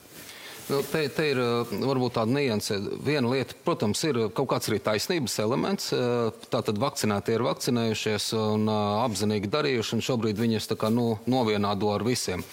Nu, 0.69 0.83
te, 0.93 1.07
te 1.09 1.25
ir 1.31 1.39
uh, 1.41 1.71
varbūt 1.89 2.19
tāda 2.19 2.35
nianse. 2.37 2.77
Viena 3.01 3.31
lieta, 3.33 3.57
protams, 3.65 4.03
ir 4.05 4.19
kaut 4.37 4.51
kāds 4.51 4.69
arī 4.69 4.77
taisnības 4.85 5.39
elements. 5.41 5.87
Uh, 5.97 6.29
tātad 6.53 6.77
vakcinēti 6.83 7.33
ir 7.33 7.45
vakcinējušies 7.47 8.27
un 8.37 8.69
uh, 8.69 8.99
apzinīgi 9.07 9.49
darījuši, 9.49 9.97
un 9.97 10.05
šobrīd 10.05 10.43
viņus 10.43 10.69
tā 10.69 10.77
kā 10.77 10.93
nu, 10.93 11.15
novienādo 11.25 11.95
ar 11.95 12.05
visiem. 12.05 12.45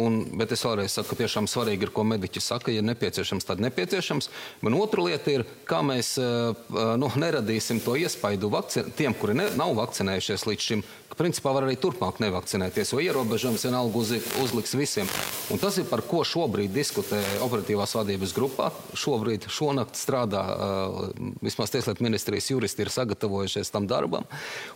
Un, 0.00 0.14
bet 0.40 0.54
es 0.54 0.62
vēlreiz 0.64 0.94
saku, 0.96 1.10
ka 1.10 1.18
tiešām 1.18 1.44
svarīgi 1.50 1.84
ir, 1.84 1.90
ko 1.92 2.06
mediķi 2.08 2.40
saka. 2.40 2.72
Ja 2.72 2.80
nepieciešams, 2.84 3.44
tad 3.44 3.60
nepieciešams. 3.60 4.30
Un 4.64 4.76
otra 4.78 5.04
lieta 5.04 5.34
ir, 5.34 5.44
kā 5.68 5.82
mēs 5.84 6.14
nu, 6.16 7.10
neradīsim 7.20 7.82
to 7.84 7.98
iespaidu 8.00 8.48
tiem, 8.96 9.12
kuri 9.20 9.36
ne, 9.36 9.50
nav 9.60 9.74
vakcinējušies 9.76 10.46
līdz 10.48 10.68
šim 10.70 10.84
ka 11.10 11.18
principā 11.18 11.50
var 11.54 11.66
arī 11.66 11.74
turpmāk 11.80 12.20
nevakcinēties, 12.22 12.92
jo 12.94 13.02
ierobežojums 13.02 13.64
vienalga 13.66 13.98
uz, 13.98 14.12
uzliks 14.42 14.76
visiem. 14.78 15.10
Un 15.50 15.58
tas 15.58 15.76
ir 15.80 15.88
par 15.90 16.04
ko 16.06 16.22
šobrīd 16.26 16.70
diskutē 16.90 17.20
operatīvās 17.44 17.94
vadības 17.94 18.32
grupā. 18.34 18.70
Šobrīd, 18.98 19.46
šonakt 19.52 19.94
strādā 19.98 20.42
uh, 20.42 20.98
vismaz 21.44 21.70
Tieslietu 21.70 22.02
ministrijas 22.02 22.50
juristi 22.50 22.82
ir 22.82 22.90
sagatavojušies 22.90 23.70
tam 23.70 23.86
darbam. 23.86 24.26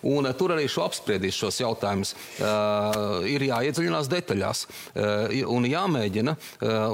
Un 0.07 0.29
uh, 0.29 0.35
tur 0.39 0.55
arī 0.55 0.69
šo 0.71 0.87
apspriedīs 0.87 1.35
šos 1.35 1.59
jautājumus. 1.65 2.15
Uh, 2.39 3.27
ir 3.27 3.43
jāiedziļinās 3.49 4.11
detaļās 4.13 4.65
un 5.51 5.67
jāmēģina, 5.67 6.35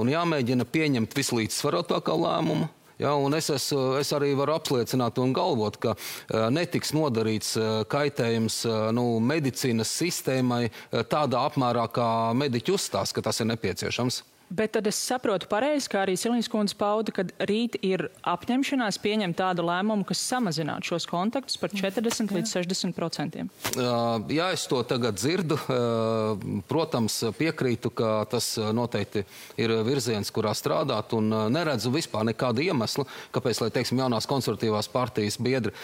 un 0.01 0.11
jāmēģina 0.11 0.67
pieņemt 0.73 1.17
vislīdzsvarotākā 1.17 2.15
lēmumu 2.17 2.69
Ja, 3.01 3.15
es, 3.33 3.47
es, 3.49 3.71
es 3.73 4.11
arī 4.13 4.35
varu 4.37 4.59
apliecināt 4.59 5.17
un 5.23 5.33
galvot, 5.33 5.79
ka 5.81 5.95
netiks 6.53 6.93
nodarīts 6.93 7.55
kaitējums 7.89 8.59
nu, 8.93 9.07
medicīnas 9.25 9.89
sistēmai 10.03 10.67
tādā 11.09 11.47
apmērā, 11.49 11.87
kā 11.97 12.11
mediķi 12.37 12.77
uzstāsta, 12.77 13.17
ka 13.17 13.31
tas 13.31 13.41
ir 13.41 13.49
nepieciešams. 13.55 14.21
Bet 14.51 14.73
tad 14.75 14.89
es 14.91 14.99
saprotu 14.99 15.47
pareizi, 15.47 15.87
kā 15.93 16.01
arī 16.03 16.17
Silīnas 16.19 16.49
kundze 16.51 16.75
pauda, 16.75 17.13
ka 17.15 17.23
rīt 17.47 17.77
ir 17.87 18.09
apņemšanās 18.27 18.97
pieņemt 18.99 19.37
tādu 19.39 19.63
lēmumu, 19.63 20.03
kas 20.09 20.25
samazinātu 20.27 20.91
šos 20.91 21.07
kontaktus 21.07 21.55
par 21.61 21.71
40 21.71 22.35
līdz 22.35 22.55
60 22.57 22.97
procentiem. 22.97 23.51
Jā, 23.79 24.49
es 24.51 24.65
to 24.67 24.81
tagad 24.83 25.21
dzirdu. 25.21 25.55
Protams, 26.67 27.21
piekrītu, 27.39 27.93
ka 27.95 28.25
tas 28.33 28.57
noteikti 28.75 29.23
ir 29.61 29.77
virziens, 29.87 30.33
kurā 30.35 30.51
strādāt, 30.59 31.15
un 31.15 31.31
neredzu 31.55 31.95
vispār 31.95 32.27
nekādu 32.33 32.67
iemeslu, 32.67 33.07
kāpēc, 33.31 33.63
lai 33.63 33.71
teiksim, 33.79 34.03
jaunās 34.03 34.27
konservatīvās 34.31 34.91
partijas 34.91 35.39
biedri, 35.39 35.77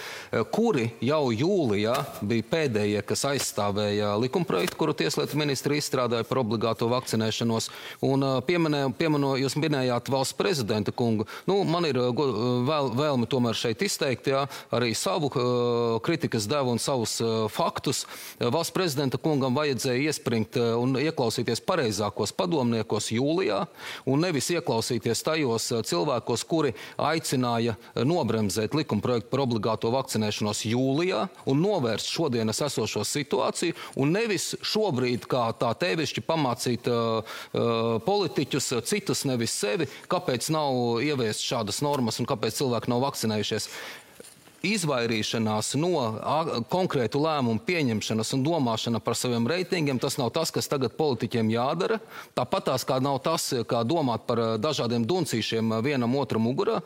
kuri 0.51 0.89
jau 1.07 1.23
jūlijā 1.31 1.95
bija 2.27 2.49
pēdējie, 2.51 3.07
kas 3.07 3.25
aizstāvēja 3.31 4.17
likumprojektu, 4.27 4.83
kuru 4.83 4.99
tieslietu 4.99 5.39
ministri 5.39 5.79
izstrādāja 5.79 6.27
par 6.27 6.43
obligāto 6.43 6.91
vakcinēšanos. 6.91 7.71
Un, 8.11 8.27
pie 8.43 8.56
pieminēju, 8.57 8.93
pieminu, 8.97 9.35
jūs 9.41 9.57
minējāt 9.61 10.09
valsts 10.13 10.37
prezidenta 10.37 10.93
kungu. 10.97 11.27
Nu, 11.49 11.61
man 11.69 11.85
ir 11.89 11.99
uh, 12.01 12.09
uh, 12.11 12.45
vēl, 12.67 12.91
vēlme 12.97 13.29
tomēr 13.29 13.57
šeit 13.59 13.83
izteikt 13.85 14.31
jā, 14.31 14.47
arī 14.75 14.95
savu 14.97 15.29
uh, 15.31 15.99
kritikas 16.05 16.49
devu 16.49 16.73
un 16.73 16.81
savus 16.81 17.19
uh, 17.21 17.47
faktus. 17.53 18.05
Valsts 18.41 18.75
prezidenta 18.75 19.21
kungam 19.21 19.57
vajadzēja 19.57 20.09
iespringt 20.09 20.57
uh, 20.61 20.75
un 20.81 20.97
ieklausīties 21.01 21.63
pareizākos 21.67 22.33
padomniekos 22.37 23.11
jūlijā 23.13 23.63
un 24.09 24.25
nevis 24.25 24.49
ieklausīties 24.55 25.25
tajos 25.27 25.69
uh, 25.75 25.85
cilvēkos, 25.87 26.47
kuri 26.49 26.73
aicināja 26.97 27.77
nobremzēt 27.97 28.77
likumprojektu 28.77 29.31
par 29.33 29.45
obligāto 29.45 29.93
vakcinēšanos 29.93 30.65
jūlijā 30.71 31.27
un 31.51 31.63
novērst 31.65 32.13
šodienas 32.13 32.63
esošo 32.65 33.05
situāciju 33.07 33.77
un 34.01 34.17
nevis 34.17 34.55
šobrīd 34.65 35.29
kā 35.29 35.49
tā 35.61 35.73
tevišķi 35.83 36.25
pamācīt 36.27 36.91
uh, 36.93 37.37
politiķi 38.07 38.46
politiķus, 38.47 38.87
citus 38.87 39.25
nevis 39.27 39.53
sevi, 39.53 39.87
kāpēc 40.09 40.51
nav 40.51 41.01
ieviest 41.03 41.43
šādas 41.43 41.83
normas 41.83 42.21
un 42.21 42.27
kāpēc 42.27 42.55
cilvēki 42.61 42.91
nav 42.91 43.03
vakcinējušies 43.03 43.69
izvairīšanās 44.75 45.75
no 45.81 45.93
konkrētu 46.73 47.21
lēmumu 47.23 47.63
pieņemšanas 47.67 48.33
un 48.37 48.45
domāšana 48.47 49.01
par 49.05 49.19
saviem 49.19 49.47
reitingiem, 49.51 50.01
tas 50.03 50.19
nav 50.21 50.33
tas, 50.35 50.53
kas 50.55 50.69
tagad 50.71 50.97
politiķiem 50.99 51.51
jādara. 51.55 52.01
Tāpat 52.37 52.71
tās 52.71 52.87
kā 52.89 52.99
nav 53.03 53.21
tas, 53.25 53.49
kā 53.69 53.83
domāt 53.87 54.27
par 54.29 54.43
dažādiem 54.63 55.07
duncīšiem 55.07 55.79
vienam 55.85 56.17
otram 56.19 56.47
mugurā. 56.47 56.81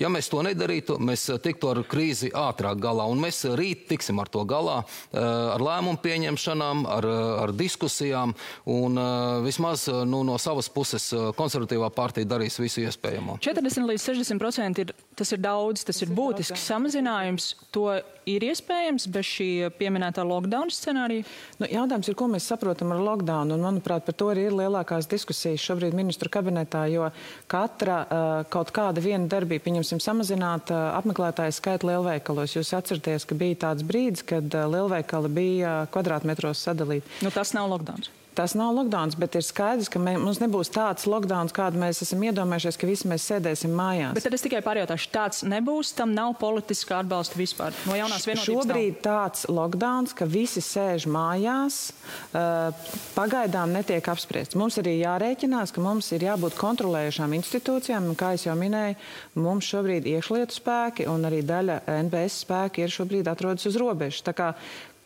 Ja 0.00 0.08
mēs 0.08 0.30
to 0.32 0.40
nedarītu, 0.44 0.96
mēs 1.02 1.26
tiktu 1.44 1.72
ar 1.74 1.82
krīzi 1.88 2.30
ātrāk 2.36 2.78
galā, 2.80 3.04
un 3.10 3.20
mēs 3.20 3.42
rīt 3.58 3.84
tiksim 3.90 4.20
ar 4.22 4.30
to 4.32 4.46
galā, 4.48 4.78
ar 5.12 5.60
lēmumu 5.60 6.00
pieņemšanām, 6.00 6.86
ar, 6.88 7.08
ar 7.44 7.52
diskusijām, 7.56 8.32
un 8.70 9.00
vismaz 9.44 9.88
nu, 10.08 10.22
no 10.24 10.38
savas 10.40 10.70
puses 10.72 11.10
konservatīvā 11.36 11.90
partija 11.92 12.28
darīs 12.30 12.56
visu 12.62 12.84
iespējamo. 12.86 13.36
40 13.44 13.90
līdz 13.90 14.06
60 14.08 14.40
procenti 14.40 14.86
ir, 14.86 14.94
tas 15.20 15.36
ir 15.36 15.44
daudz, 15.44 15.84
tas, 15.84 16.00
tas 16.00 16.08
ir 16.08 16.16
būtiski 16.16 16.58
samazinājums 16.58 17.10
risinājums 17.10 17.54
to 17.70 18.00
ir 18.28 18.44
iespējams 18.44 19.06
bez 19.10 19.26
šī 19.26 19.48
pieminētā 19.78 20.22
lockdown 20.26 20.70
scenārija? 20.70 21.24
Nu, 21.58 21.66
jautājums 21.70 22.08
ir, 22.08 22.16
ko 22.18 22.28
mēs 22.30 22.46
saprotam 22.50 22.92
ar 22.92 23.00
lockdown, 23.00 23.52
un 23.54 23.64
manuprāt, 23.64 24.04
par 24.04 24.14
to 24.14 24.30
arī 24.30 24.46
ir 24.48 24.56
lielākās 24.56 25.08
diskusijas 25.10 25.62
šobrīd 25.64 25.94
ministru 25.96 26.30
kabinetā, 26.30 26.86
jo 26.90 27.10
katra 27.50 28.00
uh, 28.04 28.28
kaut 28.50 28.72
kāda 28.74 29.02
viena 29.02 29.26
darbība, 29.30 29.64
pieņemsim, 29.66 30.00
samazināt 30.02 30.70
uh, 30.74 30.92
apmeklētāju 31.00 31.56
skaitu 31.56 31.90
lielveikalos. 31.90 32.56
Jūs 32.56 32.74
atceraties, 32.76 33.26
ka 33.26 33.38
bija 33.38 33.62
tāds 33.66 33.86
brīdis, 33.86 34.26
kad 34.26 34.46
uh, 34.54 34.68
lielveikali 34.70 35.32
bija 35.40 35.76
kvadrātmetros 35.92 36.62
sadalīti. 36.68 37.20
Nu, 37.24 37.34
tas 37.34 37.54
nav 37.56 37.70
lockdown. 37.72 38.08
Tas 38.40 38.54
nav 38.56 38.72
lockdown, 38.72 39.10
bet 39.20 39.34
ir 39.36 39.44
skaidrs, 39.44 39.90
ka 39.92 40.00
mē, 40.00 40.14
mums 40.16 40.38
nebūs 40.40 40.70
tāds 40.72 41.04
lockdown, 41.04 41.50
kādu 41.52 41.76
mēs 41.82 41.98
esam 42.06 42.22
iedomājušies, 42.24 42.78
ka 42.80 42.86
visi 42.88 43.08
mēs 43.10 43.26
sēdēsim 43.28 43.74
mājās. 43.76 44.14
Bet 44.16 44.24
tad 44.24 44.36
es 44.38 44.44
tikai 44.46 44.62
pārjautāšu, 44.64 45.10
tāds 45.12 45.42
nebūs, 45.44 45.90
tam 45.98 46.14
nav 46.16 46.32
politiskā 46.40 47.02
atbalsta 47.02 47.36
vispār 47.36 47.76
no 47.84 47.98
jaunās 47.98 48.24
vienotības. 48.24 48.46
Šobrīd 48.48 48.94
nav. 48.94 49.02
tāds 49.04 49.44
lockdown, 49.52 50.08
ka 50.16 50.24
visi 50.24 50.62
sēž 50.64 51.04
mājās, 51.12 51.82
pagaidām 53.18 53.76
netiek 53.76 54.08
apspriests. 54.08 54.56
Mums 54.56 54.80
arī 54.80 54.96
jārēķinās, 55.02 55.76
ka 55.76 55.84
mums 55.84 56.08
ir 56.16 56.24
jābūt 56.30 56.56
kontrolējušām 56.62 57.36
institūcijām, 57.42 58.08
un 58.08 58.16
kā 58.16 58.32
jau 58.40 58.56
minēju, 58.56 58.96
mums 59.36 59.68
šobrīd 59.68 60.08
iekšlietu 60.14 60.56
spēki 60.56 61.10
un 61.12 61.28
arī 61.28 61.44
daļa 61.44 61.82
NBS 62.06 62.40
spēki 62.46 62.88
ir 62.88 62.96
šobrīd 62.96 63.28
atrodas 63.28 63.68
uz 63.68 63.76
robežas. 63.84 64.24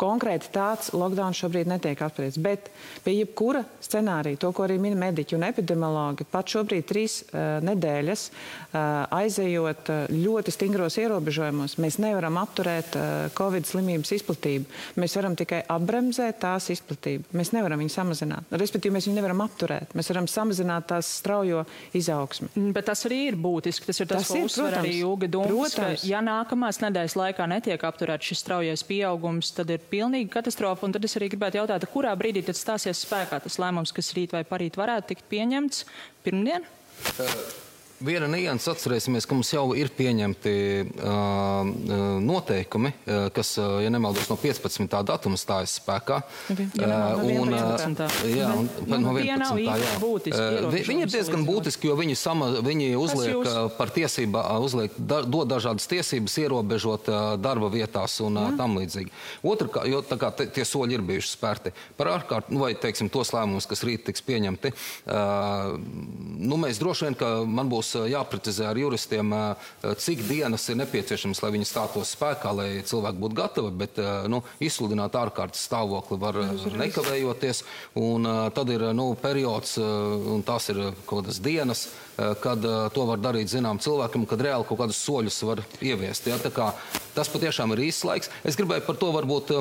Konkrēti 0.00 0.48
tāds 0.50 0.90
lockdown 0.90 1.36
šobrīd 1.38 1.68
netiek 1.70 2.00
apspriests. 2.02 2.40
Bet 2.42 2.66
pie 3.04 3.12
jebkura 3.20 3.62
scenārija, 3.84 4.40
to, 4.42 4.50
ko 4.50 4.64
arī 4.66 4.74
min 4.82 4.96
mediķi 4.98 5.36
un 5.38 5.46
epidemiologi, 5.46 6.26
pat 6.26 6.50
šobrīd 6.50 6.88
trīs 6.88 7.20
uh, 7.28 7.60
nedēļas 7.62 8.24
uh, 8.26 8.78
aizejot 9.14 9.92
uh, 9.94 10.00
ļoti 10.10 10.54
stingros 10.54 10.98
ierobežojumos, 10.98 11.76
mēs 11.82 12.00
nevaram 12.02 12.40
apturēt 12.42 12.98
uh, 12.98 13.04
Covid 13.38 13.68
slimības 13.70 14.10
izplatību. 14.18 14.66
Mēs 14.98 15.14
varam 15.20 15.36
tikai 15.38 15.62
apbremzēt 15.70 16.40
tās 16.42 16.66
izplatību. 16.74 17.30
Mēs 17.38 17.54
nevaram 17.54 17.78
viņu 17.84 17.94
samazināt. 17.94 18.50
Respektīvi, 18.50 18.96
mēs 18.98 19.06
viņu 19.06 19.20
nevaram 19.20 19.44
apturēt. 19.46 19.94
Mēs 19.94 20.10
varam 20.10 20.26
samazināt 20.30 20.90
tās 20.90 21.12
straujo 21.20 21.62
izaugsmi. 21.94 22.50
Mm, 22.56 22.74
bet 22.74 22.90
tas 22.90 23.06
arī 23.06 23.20
ir 23.30 23.38
būtiski. 23.38 23.86
Tas 23.92 24.02
ir 24.02 24.10
tas, 24.10 24.26
tas 24.26 24.34
ko 24.34 24.42
uzsver 24.48 24.78
arī 24.80 24.98
Jūga 25.04 25.30
Dūms, 25.38 25.78
ka 25.78 25.92
ja 26.02 26.18
nākamās 26.24 26.82
nedēļas 26.82 27.18
laikā 27.20 27.46
netiek 27.50 27.86
apturēts 27.86 28.32
šis 28.32 28.42
straujais 28.42 28.86
pieaugums, 28.88 29.54
tad 29.54 29.70
ir 29.70 29.83
pilnīga 29.90 30.38
katastrofa. 30.38 30.90
Tad 30.94 31.08
es 31.08 31.18
arī 31.18 31.30
gribētu 31.32 31.60
jautāt, 31.60 31.88
kurā 31.92 32.14
brīdī 32.18 32.44
tad 32.46 32.58
stāsies 32.60 33.04
spēkā 33.06 33.42
tas 33.44 33.60
lēmums, 33.62 33.94
kas 33.94 34.14
rīt 34.16 34.36
vai 34.36 34.44
parīt 34.48 34.80
varētu 34.80 35.12
tikt 35.12 35.28
pieņemts 35.32 35.84
pirmdien? 36.26 36.66
Uh. 37.18 37.63
Viena 38.04 38.26
nianses 38.28 38.68
atcerēsimies, 38.68 39.24
ka 39.24 39.36
mums 39.36 39.48
jau 39.54 39.62
ir 39.78 39.88
pieņemti 39.96 40.52
uh, 40.84 41.68
noteikumi, 42.20 42.90
uh, 42.92 43.26
kas, 43.32 43.54
uh, 43.60 43.78
ja 43.80 43.88
nemaldos, 43.92 44.26
no 44.28 44.36
15. 44.40 44.96
datuma 45.08 45.38
stājas 45.40 45.78
spēkā. 45.78 46.18
Okay. 46.52 46.66
Ja 46.80 46.88
nemaldos, 46.90 47.86
un, 47.86 47.94
11. 47.94 48.26
Jā, 48.28 48.50
un, 48.60 48.68
nu, 48.90 48.98
no 49.06 49.14
11. 49.16 49.62
Jā. 49.64 49.94
Būtiski, 50.02 50.40
uh, 50.66 50.68
viņi 50.74 51.06
ir 51.06 51.12
diezgan 51.14 51.46
būtiski, 51.48 51.88
jo 51.88 51.96
viņi, 51.96 52.16
sama, 52.20 52.50
viņi 52.66 52.90
uzliek 53.00 53.38
jūs... 53.38 53.56
par 53.78 53.92
tiesībā, 53.94 54.42
uzliek, 54.66 54.98
da, 54.98 55.22
dod 55.24 55.48
dažādas 55.54 55.88
tiesības 55.88 56.36
ierobežot 56.44 57.08
uh, 57.08 57.22
darba 57.40 57.72
vietās 57.72 58.18
un 58.24 58.36
uh, 58.36 58.50
tam 58.58 58.76
līdzīgi. 58.82 59.14
Otrakārt, 59.48 59.88
jo 59.88 60.02
tā 60.04 60.20
kā 60.20 60.32
te, 60.36 60.48
tie 60.52 60.66
soļi 60.68 60.98
ir 60.98 61.06
bijuši 61.08 61.32
spērti 61.38 61.72
par 61.96 62.12
ārkārt, 62.18 62.52
nu, 62.52 62.60
vai, 62.66 62.74
teiksim, 62.76 63.08
tos 63.12 63.32
lēmumus, 63.32 63.70
kas 63.70 63.86
rīt 63.88 64.04
tiks 64.10 64.24
pieņemti, 64.28 64.74
uh, 65.08 65.72
nu, 66.44 66.60
mēs 66.60 66.82
droši 66.84 67.08
vien, 67.08 67.20
ka 67.24 67.34
man 67.48 67.72
būs 67.72 67.93
jāprecizē 67.94 68.68
ar 68.70 68.78
juristiem, 68.78 69.32
cik 69.82 70.24
dienas 70.28 70.66
ir 70.68 70.78
nepieciešams, 70.80 71.42
lai 71.44 71.52
viņi 71.54 71.68
stātos 71.68 72.14
spēkā, 72.16 72.52
lai 72.56 72.68
cilvēki 72.86 73.22
būtu 73.22 73.38
gatavi. 73.38 73.72
Bet 73.84 74.00
nu, 74.30 74.42
izsludināt 74.64 75.16
ārkārtas 75.18 75.64
stāvokli 75.68 76.18
var 76.20 76.40
nekavējoties. 76.80 77.64
Un 78.00 78.28
tad 78.56 78.72
ir 78.74 78.88
nu, 78.96 79.10
periods, 79.20 79.76
un 79.78 80.44
tās 80.46 80.70
ir 80.74 80.82
kaut 81.04 81.24
kādas 81.24 81.40
dienas, 81.44 81.86
kad 82.42 82.62
to 82.94 83.06
var 83.08 83.22
darīt 83.22 83.50
zinām 83.52 83.80
cilvēkam, 83.82 84.26
kad 84.30 84.42
reāli 84.44 84.68
kaut 84.68 84.84
kādus 84.84 85.02
soļus 85.02 85.42
var 85.48 85.64
ieviest. 85.82 86.30
Ja? 86.30 86.38
Tas 87.14 87.30
patiešām 87.32 87.72
ir 87.74 87.86
īsts 87.88 88.04
laiks. 88.08 88.30
Es 88.44 88.58
gribēju 88.58 88.86
par 88.86 88.98
to 89.00 89.12
varbūt, 89.14 89.54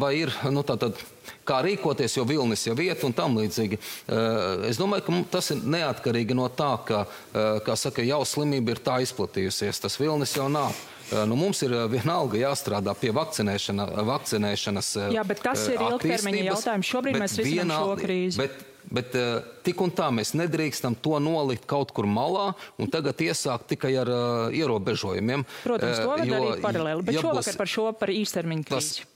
vai 0.00 0.14
ir 0.20 0.32
nu, 0.52 0.64
tātad 0.66 1.00
kā 1.46 1.60
rīkoties, 1.64 2.16
jo 2.16 2.24
vilnis 2.28 2.64
jau 2.66 2.76
iet 2.80 3.02
un 3.06 3.14
tam 3.16 3.36
līdzīgi. 3.38 3.78
Eh, 3.78 4.68
es 4.70 4.80
domāju, 4.80 5.06
ka 5.06 5.20
tas 5.38 5.52
ir 5.54 5.62
neatkarīgi 5.74 6.36
no 6.38 6.48
tā, 6.48 6.72
ka, 6.86 7.04
eh, 7.34 7.60
kā 7.66 7.76
saka, 7.78 8.04
jau 8.06 8.22
slimība 8.28 8.76
ir 8.76 8.82
tā 8.82 9.00
izplatījusies. 9.02 9.80
Tas 9.82 9.98
vilnis 9.98 10.34
jau 10.36 10.48
nav. 10.48 10.74
Eh, 11.12 11.24
nu, 11.26 11.36
mums 11.36 11.62
ir 11.62 11.70
vienalga 11.92 12.38
jāstrādā 12.38 12.94
pie 12.98 13.12
vakcinēšana, 13.12 13.88
vakcinēšanas. 14.08 15.12
Jā, 15.12 15.26
bet 15.26 15.42
tas 15.42 15.66
ir 15.68 15.78
ilgtermiņa 15.78 16.44
jautājums. 16.52 16.92
Šobrīd 16.94 17.18
mēs 17.20 17.38
risinām 17.38 17.82
šo 17.82 17.96
krīzi. 18.00 18.38
Bet, 18.38 18.71
Bet 18.92 19.14
uh, 19.16 19.38
tik 19.64 19.80
un 19.80 19.92
tā 19.96 20.10
mēs 20.12 20.34
nedrīkstam 20.36 20.98
to 21.00 21.16
nolikt 21.22 21.64
kaut 21.70 21.94
kur 21.96 22.08
malā 22.08 22.50
un 22.76 22.90
tagad 22.92 23.20
iesākt 23.24 23.70
tikai 23.72 23.94
ar 24.02 24.10
uh, 24.12 24.26
ierobežojumiem. 24.52 25.46
Protams, 25.64 26.02
to 26.02 26.10
var 26.10 26.20
uh, 26.20 26.28
jo, 26.28 26.36
darīt 26.36 26.66
paralēli, 26.66 27.08
bet 27.08 27.16
ja 27.16 27.24
šovakar 27.24 27.48
būs, 27.54 27.62
par 27.62 27.72
šo 27.76 27.88
par 27.96 28.12
īstermiņu 28.12 28.68
krīzi. 28.68 29.08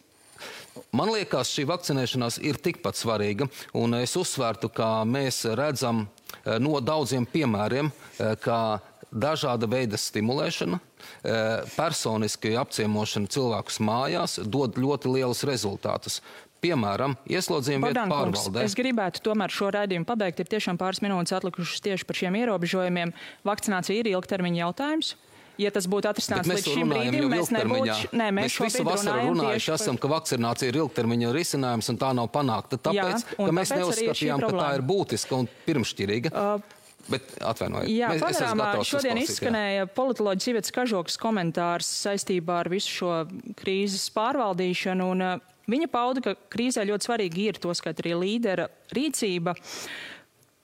Man 0.96 1.10
liekas, 1.12 1.50
šī 1.54 1.64
vakcinēšanās 1.70 2.38
ir 2.44 2.58
tikpat 2.60 2.98
svarīga, 2.98 3.48
un 3.76 3.96
es 4.00 4.16
uzsvērtu, 4.18 4.70
ka 4.72 4.90
mēs 5.08 5.44
redzam 5.58 6.04
eh, 6.04 6.58
no 6.62 6.78
daudziem 6.84 7.26
piemēriem, 7.28 7.90
eh, 7.90 8.34
ka 8.40 8.80
dažāda 9.12 9.68
veida 9.70 9.98
stimulēšana, 10.00 10.78
eh, 10.78 11.64
personiski 11.76 12.56
apciemošana 12.60 13.32
cilvēkus 13.32 13.80
mājās 13.80 14.38
dod 14.44 14.76
ļoti 14.80 15.14
lielus 15.16 15.44
rezultātus. 15.48 16.20
Piemēram, 16.64 17.18
ieslodzījuma 17.28 17.92
vietu 17.92 18.06
pārvaldē. 18.10 18.64
Es 18.64 18.74
gribētu 18.78 19.22
tomēr 19.26 19.52
šo 19.52 19.70
raidījumu 19.76 20.08
pabeigt. 20.08 20.40
Ir 20.40 20.50
tiešām 20.56 20.80
pāris 20.80 21.02
minūtes 21.04 21.36
atlikušas 21.36 21.84
tieši 21.84 22.08
par 22.08 22.18
šiem 22.18 22.38
ierobežojumiem. 22.40 23.12
Vakcinācija 23.46 24.00
ir 24.00 24.12
ilgtermiņa 24.14 24.62
jautājums 24.64 25.14
ja 25.60 25.72
tas 25.72 25.88
būtu 25.90 26.10
atrisināts 26.10 26.48
līdz 26.50 26.68
šim 26.68 26.92
brīdim, 26.92 27.26
mēs 27.32 27.50
nebūtu. 27.54 27.96
Nē, 28.16 28.28
mēs, 28.34 28.56
mēs 28.56 28.58
visu 28.66 28.86
vasaru 28.86 29.32
runājuši 29.32 29.72
par... 29.72 29.80
esam, 29.80 29.98
ka 30.00 30.10
vakcinācija 30.12 30.72
ir 30.72 30.80
ilgtermiņa 30.82 31.34
risinājums 31.36 31.90
un 31.92 32.00
tā 32.00 32.12
nav 32.16 32.30
panākta. 32.34 32.80
Tāpēc, 32.88 33.24
Jā, 33.24 33.36
ka 33.40 33.52
mēs 33.56 33.72
neuzskatījām, 33.76 34.44
ka 34.44 34.52
tā 34.56 34.70
ir 34.76 34.84
būtiska 34.86 35.38
un 35.40 35.50
pirmšķirīga. 35.68 36.32
Uh, 36.32 36.72
Bet 37.06 37.36
atvainojiet. 37.38 37.90
Jā, 37.94 38.08
panorāmā 38.18 38.70
šodien 38.82 39.20
izskanēja 39.20 39.84
politoloģis 39.94 40.48
Ivets 40.50 40.72
Kažoks 40.74 41.14
komentārs 41.22 41.86
saistībā 42.02 42.64
ar 42.64 42.70
visu 42.72 42.90
šo 42.90 43.12
krīzes 43.60 44.08
pārvaldīšanu. 44.16 45.06
Un, 45.14 45.22
uh, 45.22 45.52
viņa 45.70 45.88
pauda, 45.92 46.24
ka 46.24 46.36
krīzē 46.52 46.86
ļoti 46.88 47.08
svarīgi 47.08 47.48
ir 47.50 47.62
to 47.62 47.74
skait 47.76 48.02
arī 48.04 48.16
līdera 48.20 48.68
rīcība. 48.94 49.56
Uh, 49.56 50.16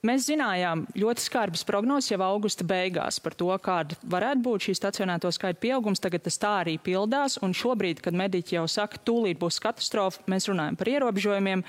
Mēs 0.03 0.25
zinājām 0.27 0.81
ļoti 0.99 1.23
skarbas 1.23 1.61
prognozes 1.63 2.11
jau 2.11 2.17
augusta 2.27 2.65
beigās 2.67 3.21
par 3.23 3.37
to, 3.39 3.53
kāda 3.63 3.95
varētu 4.11 4.43
būt 4.43 4.65
šī 4.67 4.73
stacionēto 4.75 5.31
skaita 5.31 5.63
pieaugums. 5.63 6.03
Tagad 6.03 6.25
tas 6.25 6.41
tā 6.43 6.57
arī 6.65 6.75
pildās, 6.83 7.37
un 7.39 7.55
šobrīd, 7.55 8.01
kad 8.03 8.19
mediķi 8.19 8.57
jau 8.57 8.65
saka, 8.67 8.99
tūlīt 8.99 9.39
būs 9.39 9.61
katastrofa, 9.63 10.25
mēs 10.27 10.51
runājam 10.51 10.81
par 10.81 10.91
ierobežojumiem. 10.91 11.63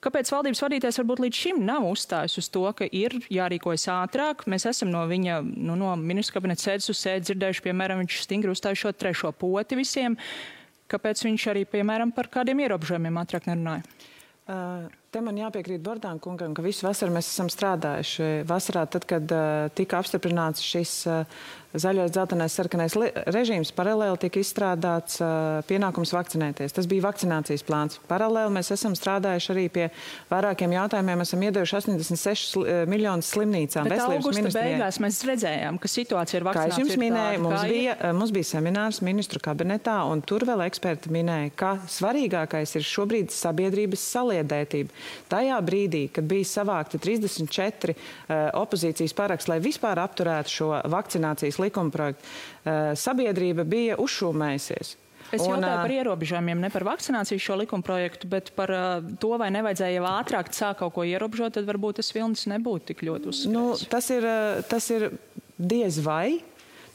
Kāpēc 0.00 0.32
valdības 0.32 0.64
vadītājs 0.64 1.00
varbūt 1.02 1.20
līdz 1.26 1.42
šim 1.42 1.60
nav 1.68 1.84
uzstājis 1.90 2.40
uz 2.40 2.48
to, 2.54 2.64
ka 2.72 2.88
ir 2.88 3.18
jārīkojas 3.28 3.84
ātrāk? 3.98 4.46
Mēs 4.48 4.64
esam 4.72 4.88
no 4.94 5.04
viņa, 5.10 5.42
nu, 5.44 5.76
no 5.76 5.92
ministra 6.00 6.38
kabineta 6.38 6.70
sēdes 6.70 6.88
uz 6.88 7.02
sēdi 7.04 7.28
dzirdējuši, 7.28 7.66
piemēram, 7.68 8.00
viņš 8.00 8.22
stingri 8.24 8.54
uzstāja 8.54 8.80
šo 8.80 8.96
trešo 8.96 9.36
poti 9.36 9.76
visiem. 9.76 10.16
Kāpēc 10.88 11.24
viņš 11.26 11.46
arī, 11.52 11.64
piemēram, 11.68 12.12
par 12.16 12.30
kādiem 12.32 12.62
ierobežojumiem 12.64 13.20
ātrāk 13.20 13.48
nerunāja? 13.50 13.84
Uh, 14.48 14.86
Te 15.08 15.22
man 15.24 15.38
jāpiekrīt 15.40 15.80
Bordāna 15.80 16.20
kungam, 16.20 16.52
ka 16.52 16.60
visu 16.60 16.84
vasaru 16.84 17.14
mēs 17.14 17.30
esam 17.30 17.48
strādājuši. 17.48 18.26
Vasarā, 18.48 18.82
tad, 18.92 19.06
kad 19.08 19.32
uh, 19.32 19.70
tika 19.72 20.02
apstiprināts 20.02 20.60
šis 20.60 20.90
uh, 21.08 21.46
zaļais, 21.72 22.12
dzeltenais, 22.12 22.52
sarkanais 22.52 22.96
režīms, 23.32 23.72
paralēli 23.76 24.20
tika 24.20 24.40
izstrādāts 24.40 25.16
uh, 25.20 25.60
pienākums 25.68 26.12
vakcinēties. 26.12 26.76
Tas 26.76 26.88
bija 26.90 27.06
vakcinācijas 27.06 27.64
plāns. 27.64 27.96
Paralēli 28.08 28.52
mēs 28.58 28.68
esam 28.76 28.92
strādājuši 28.96 29.50
arī 29.54 29.64
pie 29.72 29.86
vairākiem 30.28 30.76
jautājumiem. 30.76 31.24
Esam 31.24 31.46
iedevuši 31.48 31.76
86 31.78 32.44
sli, 32.52 32.76
miljonus 32.92 33.32
slimnīcām. 33.32 33.88
Bet 33.88 34.04
augusta 34.04 34.52
beigās 34.58 35.00
mēs 35.04 35.22
redzējām, 35.28 35.80
ka 35.80 35.92
situācija 35.92 36.42
ir 36.42 36.48
vakcinācija. 36.50 36.74
Kā 36.74 36.76
es 36.76 36.84
jums 36.84 37.00
minēju, 37.00 37.42
mums 37.46 37.64
bija, 37.72 37.96
mums 38.20 38.36
bija 38.36 38.50
seminārs 38.52 39.00
ministru 39.08 39.40
kabinetā, 39.44 40.02
un 40.12 40.20
tur 40.20 40.44
vēl 40.48 40.66
eksperti 40.68 41.16
minēja, 41.16 41.56
ka 41.56 41.74
svarīgākais 41.96 42.76
ir 42.76 42.88
šobrīd 42.92 43.32
sabiedrības 43.32 44.08
saliedētība. 44.12 44.98
Tajā 45.30 45.58
brīdī, 45.64 46.04
kad 46.12 46.28
bija 46.28 46.46
savākti 46.48 47.00
34 47.02 47.94
uh, 47.94 47.98
eh, 48.28 48.46
opozīcijas 48.58 49.16
paraksti, 49.16 49.52
lai 49.52 49.60
vispār 49.64 50.00
apturētu 50.02 50.54
šo 50.54 50.70
vakcinācijas 50.90 51.60
likumprojektu, 51.62 52.24
uh, 52.24 52.96
sabiedrība 52.98 53.66
bija 53.68 53.98
uzšūmējusies. 54.02 54.96
Es 55.28 55.42
un, 55.44 55.58
jautāju 55.58 55.80
par 55.82 55.92
ierobežojumiem, 55.92 56.60
ne 56.64 56.70
par 56.72 56.86
vakcināciju 56.88 57.42
šo 57.44 57.58
likumprojektu, 57.60 58.28
bet 58.32 58.52
par 58.56 58.72
uh, 58.72 59.08
to, 59.20 59.34
vai 59.40 59.50
nevajadzēja 59.52 59.98
jau 59.98 60.06
ātrāk 60.14 60.52
sākt 60.56 60.80
kaut 60.80 60.94
ko 60.96 61.04
ierobežot, 61.04 61.58
tad 61.58 61.68
varbūt 61.68 62.00
tas 62.00 62.12
vilnis 62.16 62.46
nebūtu 62.48 62.92
tik 62.92 63.04
ļoti 63.08 63.28
uzsvērts. 63.32 63.52
Nu, 63.52 63.90
tas, 63.92 64.08
ir, 64.14 64.24
tas 64.70 64.88
ir 64.94 65.10
diez 65.58 66.00
vai. 66.04 66.38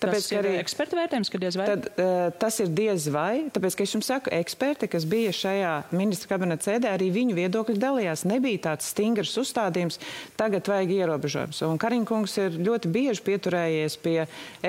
Tāpēc, 0.03 0.25
tas 0.25 0.33
ir 0.33 0.39
arī 0.41 0.53
eksperta 0.61 0.97
vērtējums, 0.99 1.31
ka 1.33 1.41
diez 1.41 1.57
vai. 1.59 1.67
Tad, 1.71 1.87
uh, 1.93 2.25
tas 2.41 2.59
ir 2.63 2.73
diez 2.75 3.07
vai, 3.13 3.45
tāpēc, 3.55 3.77
ka 3.79 3.87
es 3.87 3.95
jums 3.95 4.09
saku, 4.11 4.33
eksperti, 4.35 4.89
kas 4.91 5.07
bija 5.09 5.33
šajā 5.35 5.73
ministra 5.95 6.33
kabineta 6.33 6.69
sēdē, 6.69 6.91
arī 6.93 7.09
viņu 7.15 7.37
viedokļi 7.39 7.79
dalījās. 7.81 8.25
Nebija 8.29 8.65
tāds 8.69 8.91
stingrs 8.93 9.33
uzstādījums, 9.41 9.99
tagad 10.39 10.69
vajag 10.69 10.93
ierobežojums. 10.99 11.63
Un 11.67 11.81
Kariņkungs 11.81 12.37
ir 12.45 12.61
ļoti 12.69 12.93
bieži 12.93 13.25
pieturējies 13.25 13.99
pie 14.03 14.19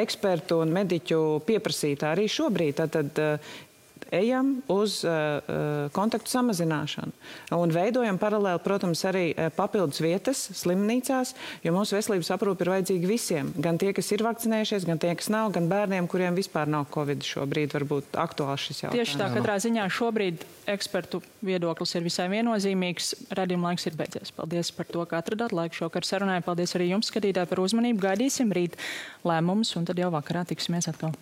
ekspertu 0.04 0.62
un 0.64 0.74
mediķu 0.74 1.20
pieprasītā 1.48 2.14
arī 2.14 2.28
šobrīd. 2.30 2.80
Tātad, 2.82 3.22
uh, 3.22 3.72
ejam 4.14 4.56
uz 4.72 5.00
uh, 5.06 5.10
uh, 5.10 5.90
kontaktu 5.94 6.32
samazināšanu 6.32 7.12
un 7.56 7.72
veidojam 7.74 8.18
paralēli, 8.20 8.62
protams, 8.64 9.04
arī 9.08 9.26
uh, 9.32 9.48
papildus 9.54 10.02
vietas 10.04 10.42
slimnīcās, 10.60 11.34
jo 11.64 11.74
mūsu 11.74 11.96
veselības 11.98 12.32
aprūpe 12.34 12.64
ir 12.66 12.72
vajadzīga 12.74 13.10
visiem. 13.10 13.52
Gan 13.64 13.78
tie, 13.80 13.92
kas 13.96 14.10
ir 14.14 14.24
vakcinējušies, 14.26 14.86
gan 14.88 15.00
tie, 15.02 15.12
kas 15.18 15.30
nav, 15.32 15.52
gan 15.54 15.68
bērniem, 15.70 16.08
kuriem 16.10 16.36
vispār 16.38 16.70
nav 16.70 16.88
covid 16.94 17.24
šobrīd, 17.26 17.74
varbūt 17.76 18.18
aktuāls 18.20 18.68
šis 18.68 18.84
jautājums. 18.84 19.00
Tieši 19.00 19.20
tā, 19.20 19.30
katrā 19.34 19.58
ziņā 19.64 19.88
šobrīd 19.92 20.46
ekspertu 20.74 21.20
viedoklis 21.44 21.94
ir 21.98 22.06
visai 22.06 22.28
viennozīmīgs. 22.32 23.12
Radījuma 23.36 23.72
laiks 23.72 23.88
ir 23.90 23.98
beidzies. 23.98 24.32
Paldies 24.36 24.72
par 24.74 24.88
to, 24.90 25.04
ka 25.08 25.20
atradāt 25.20 25.54
laiku 25.56 25.84
šokar 25.84 26.06
sarunai. 26.08 26.40
Paldies 26.44 26.74
arī 26.78 26.90
jums, 26.92 27.10
skatītāji, 27.12 27.50
par 27.50 27.62
uzmanību. 27.64 28.02
Gaidīsim 28.04 28.52
rīt 28.54 28.78
lēmumus 29.26 29.76
un 29.78 29.88
tad 29.88 30.00
jau 30.00 30.12
vakarā 30.14 30.46
tiksimies 30.48 30.90
atkal. 30.92 31.14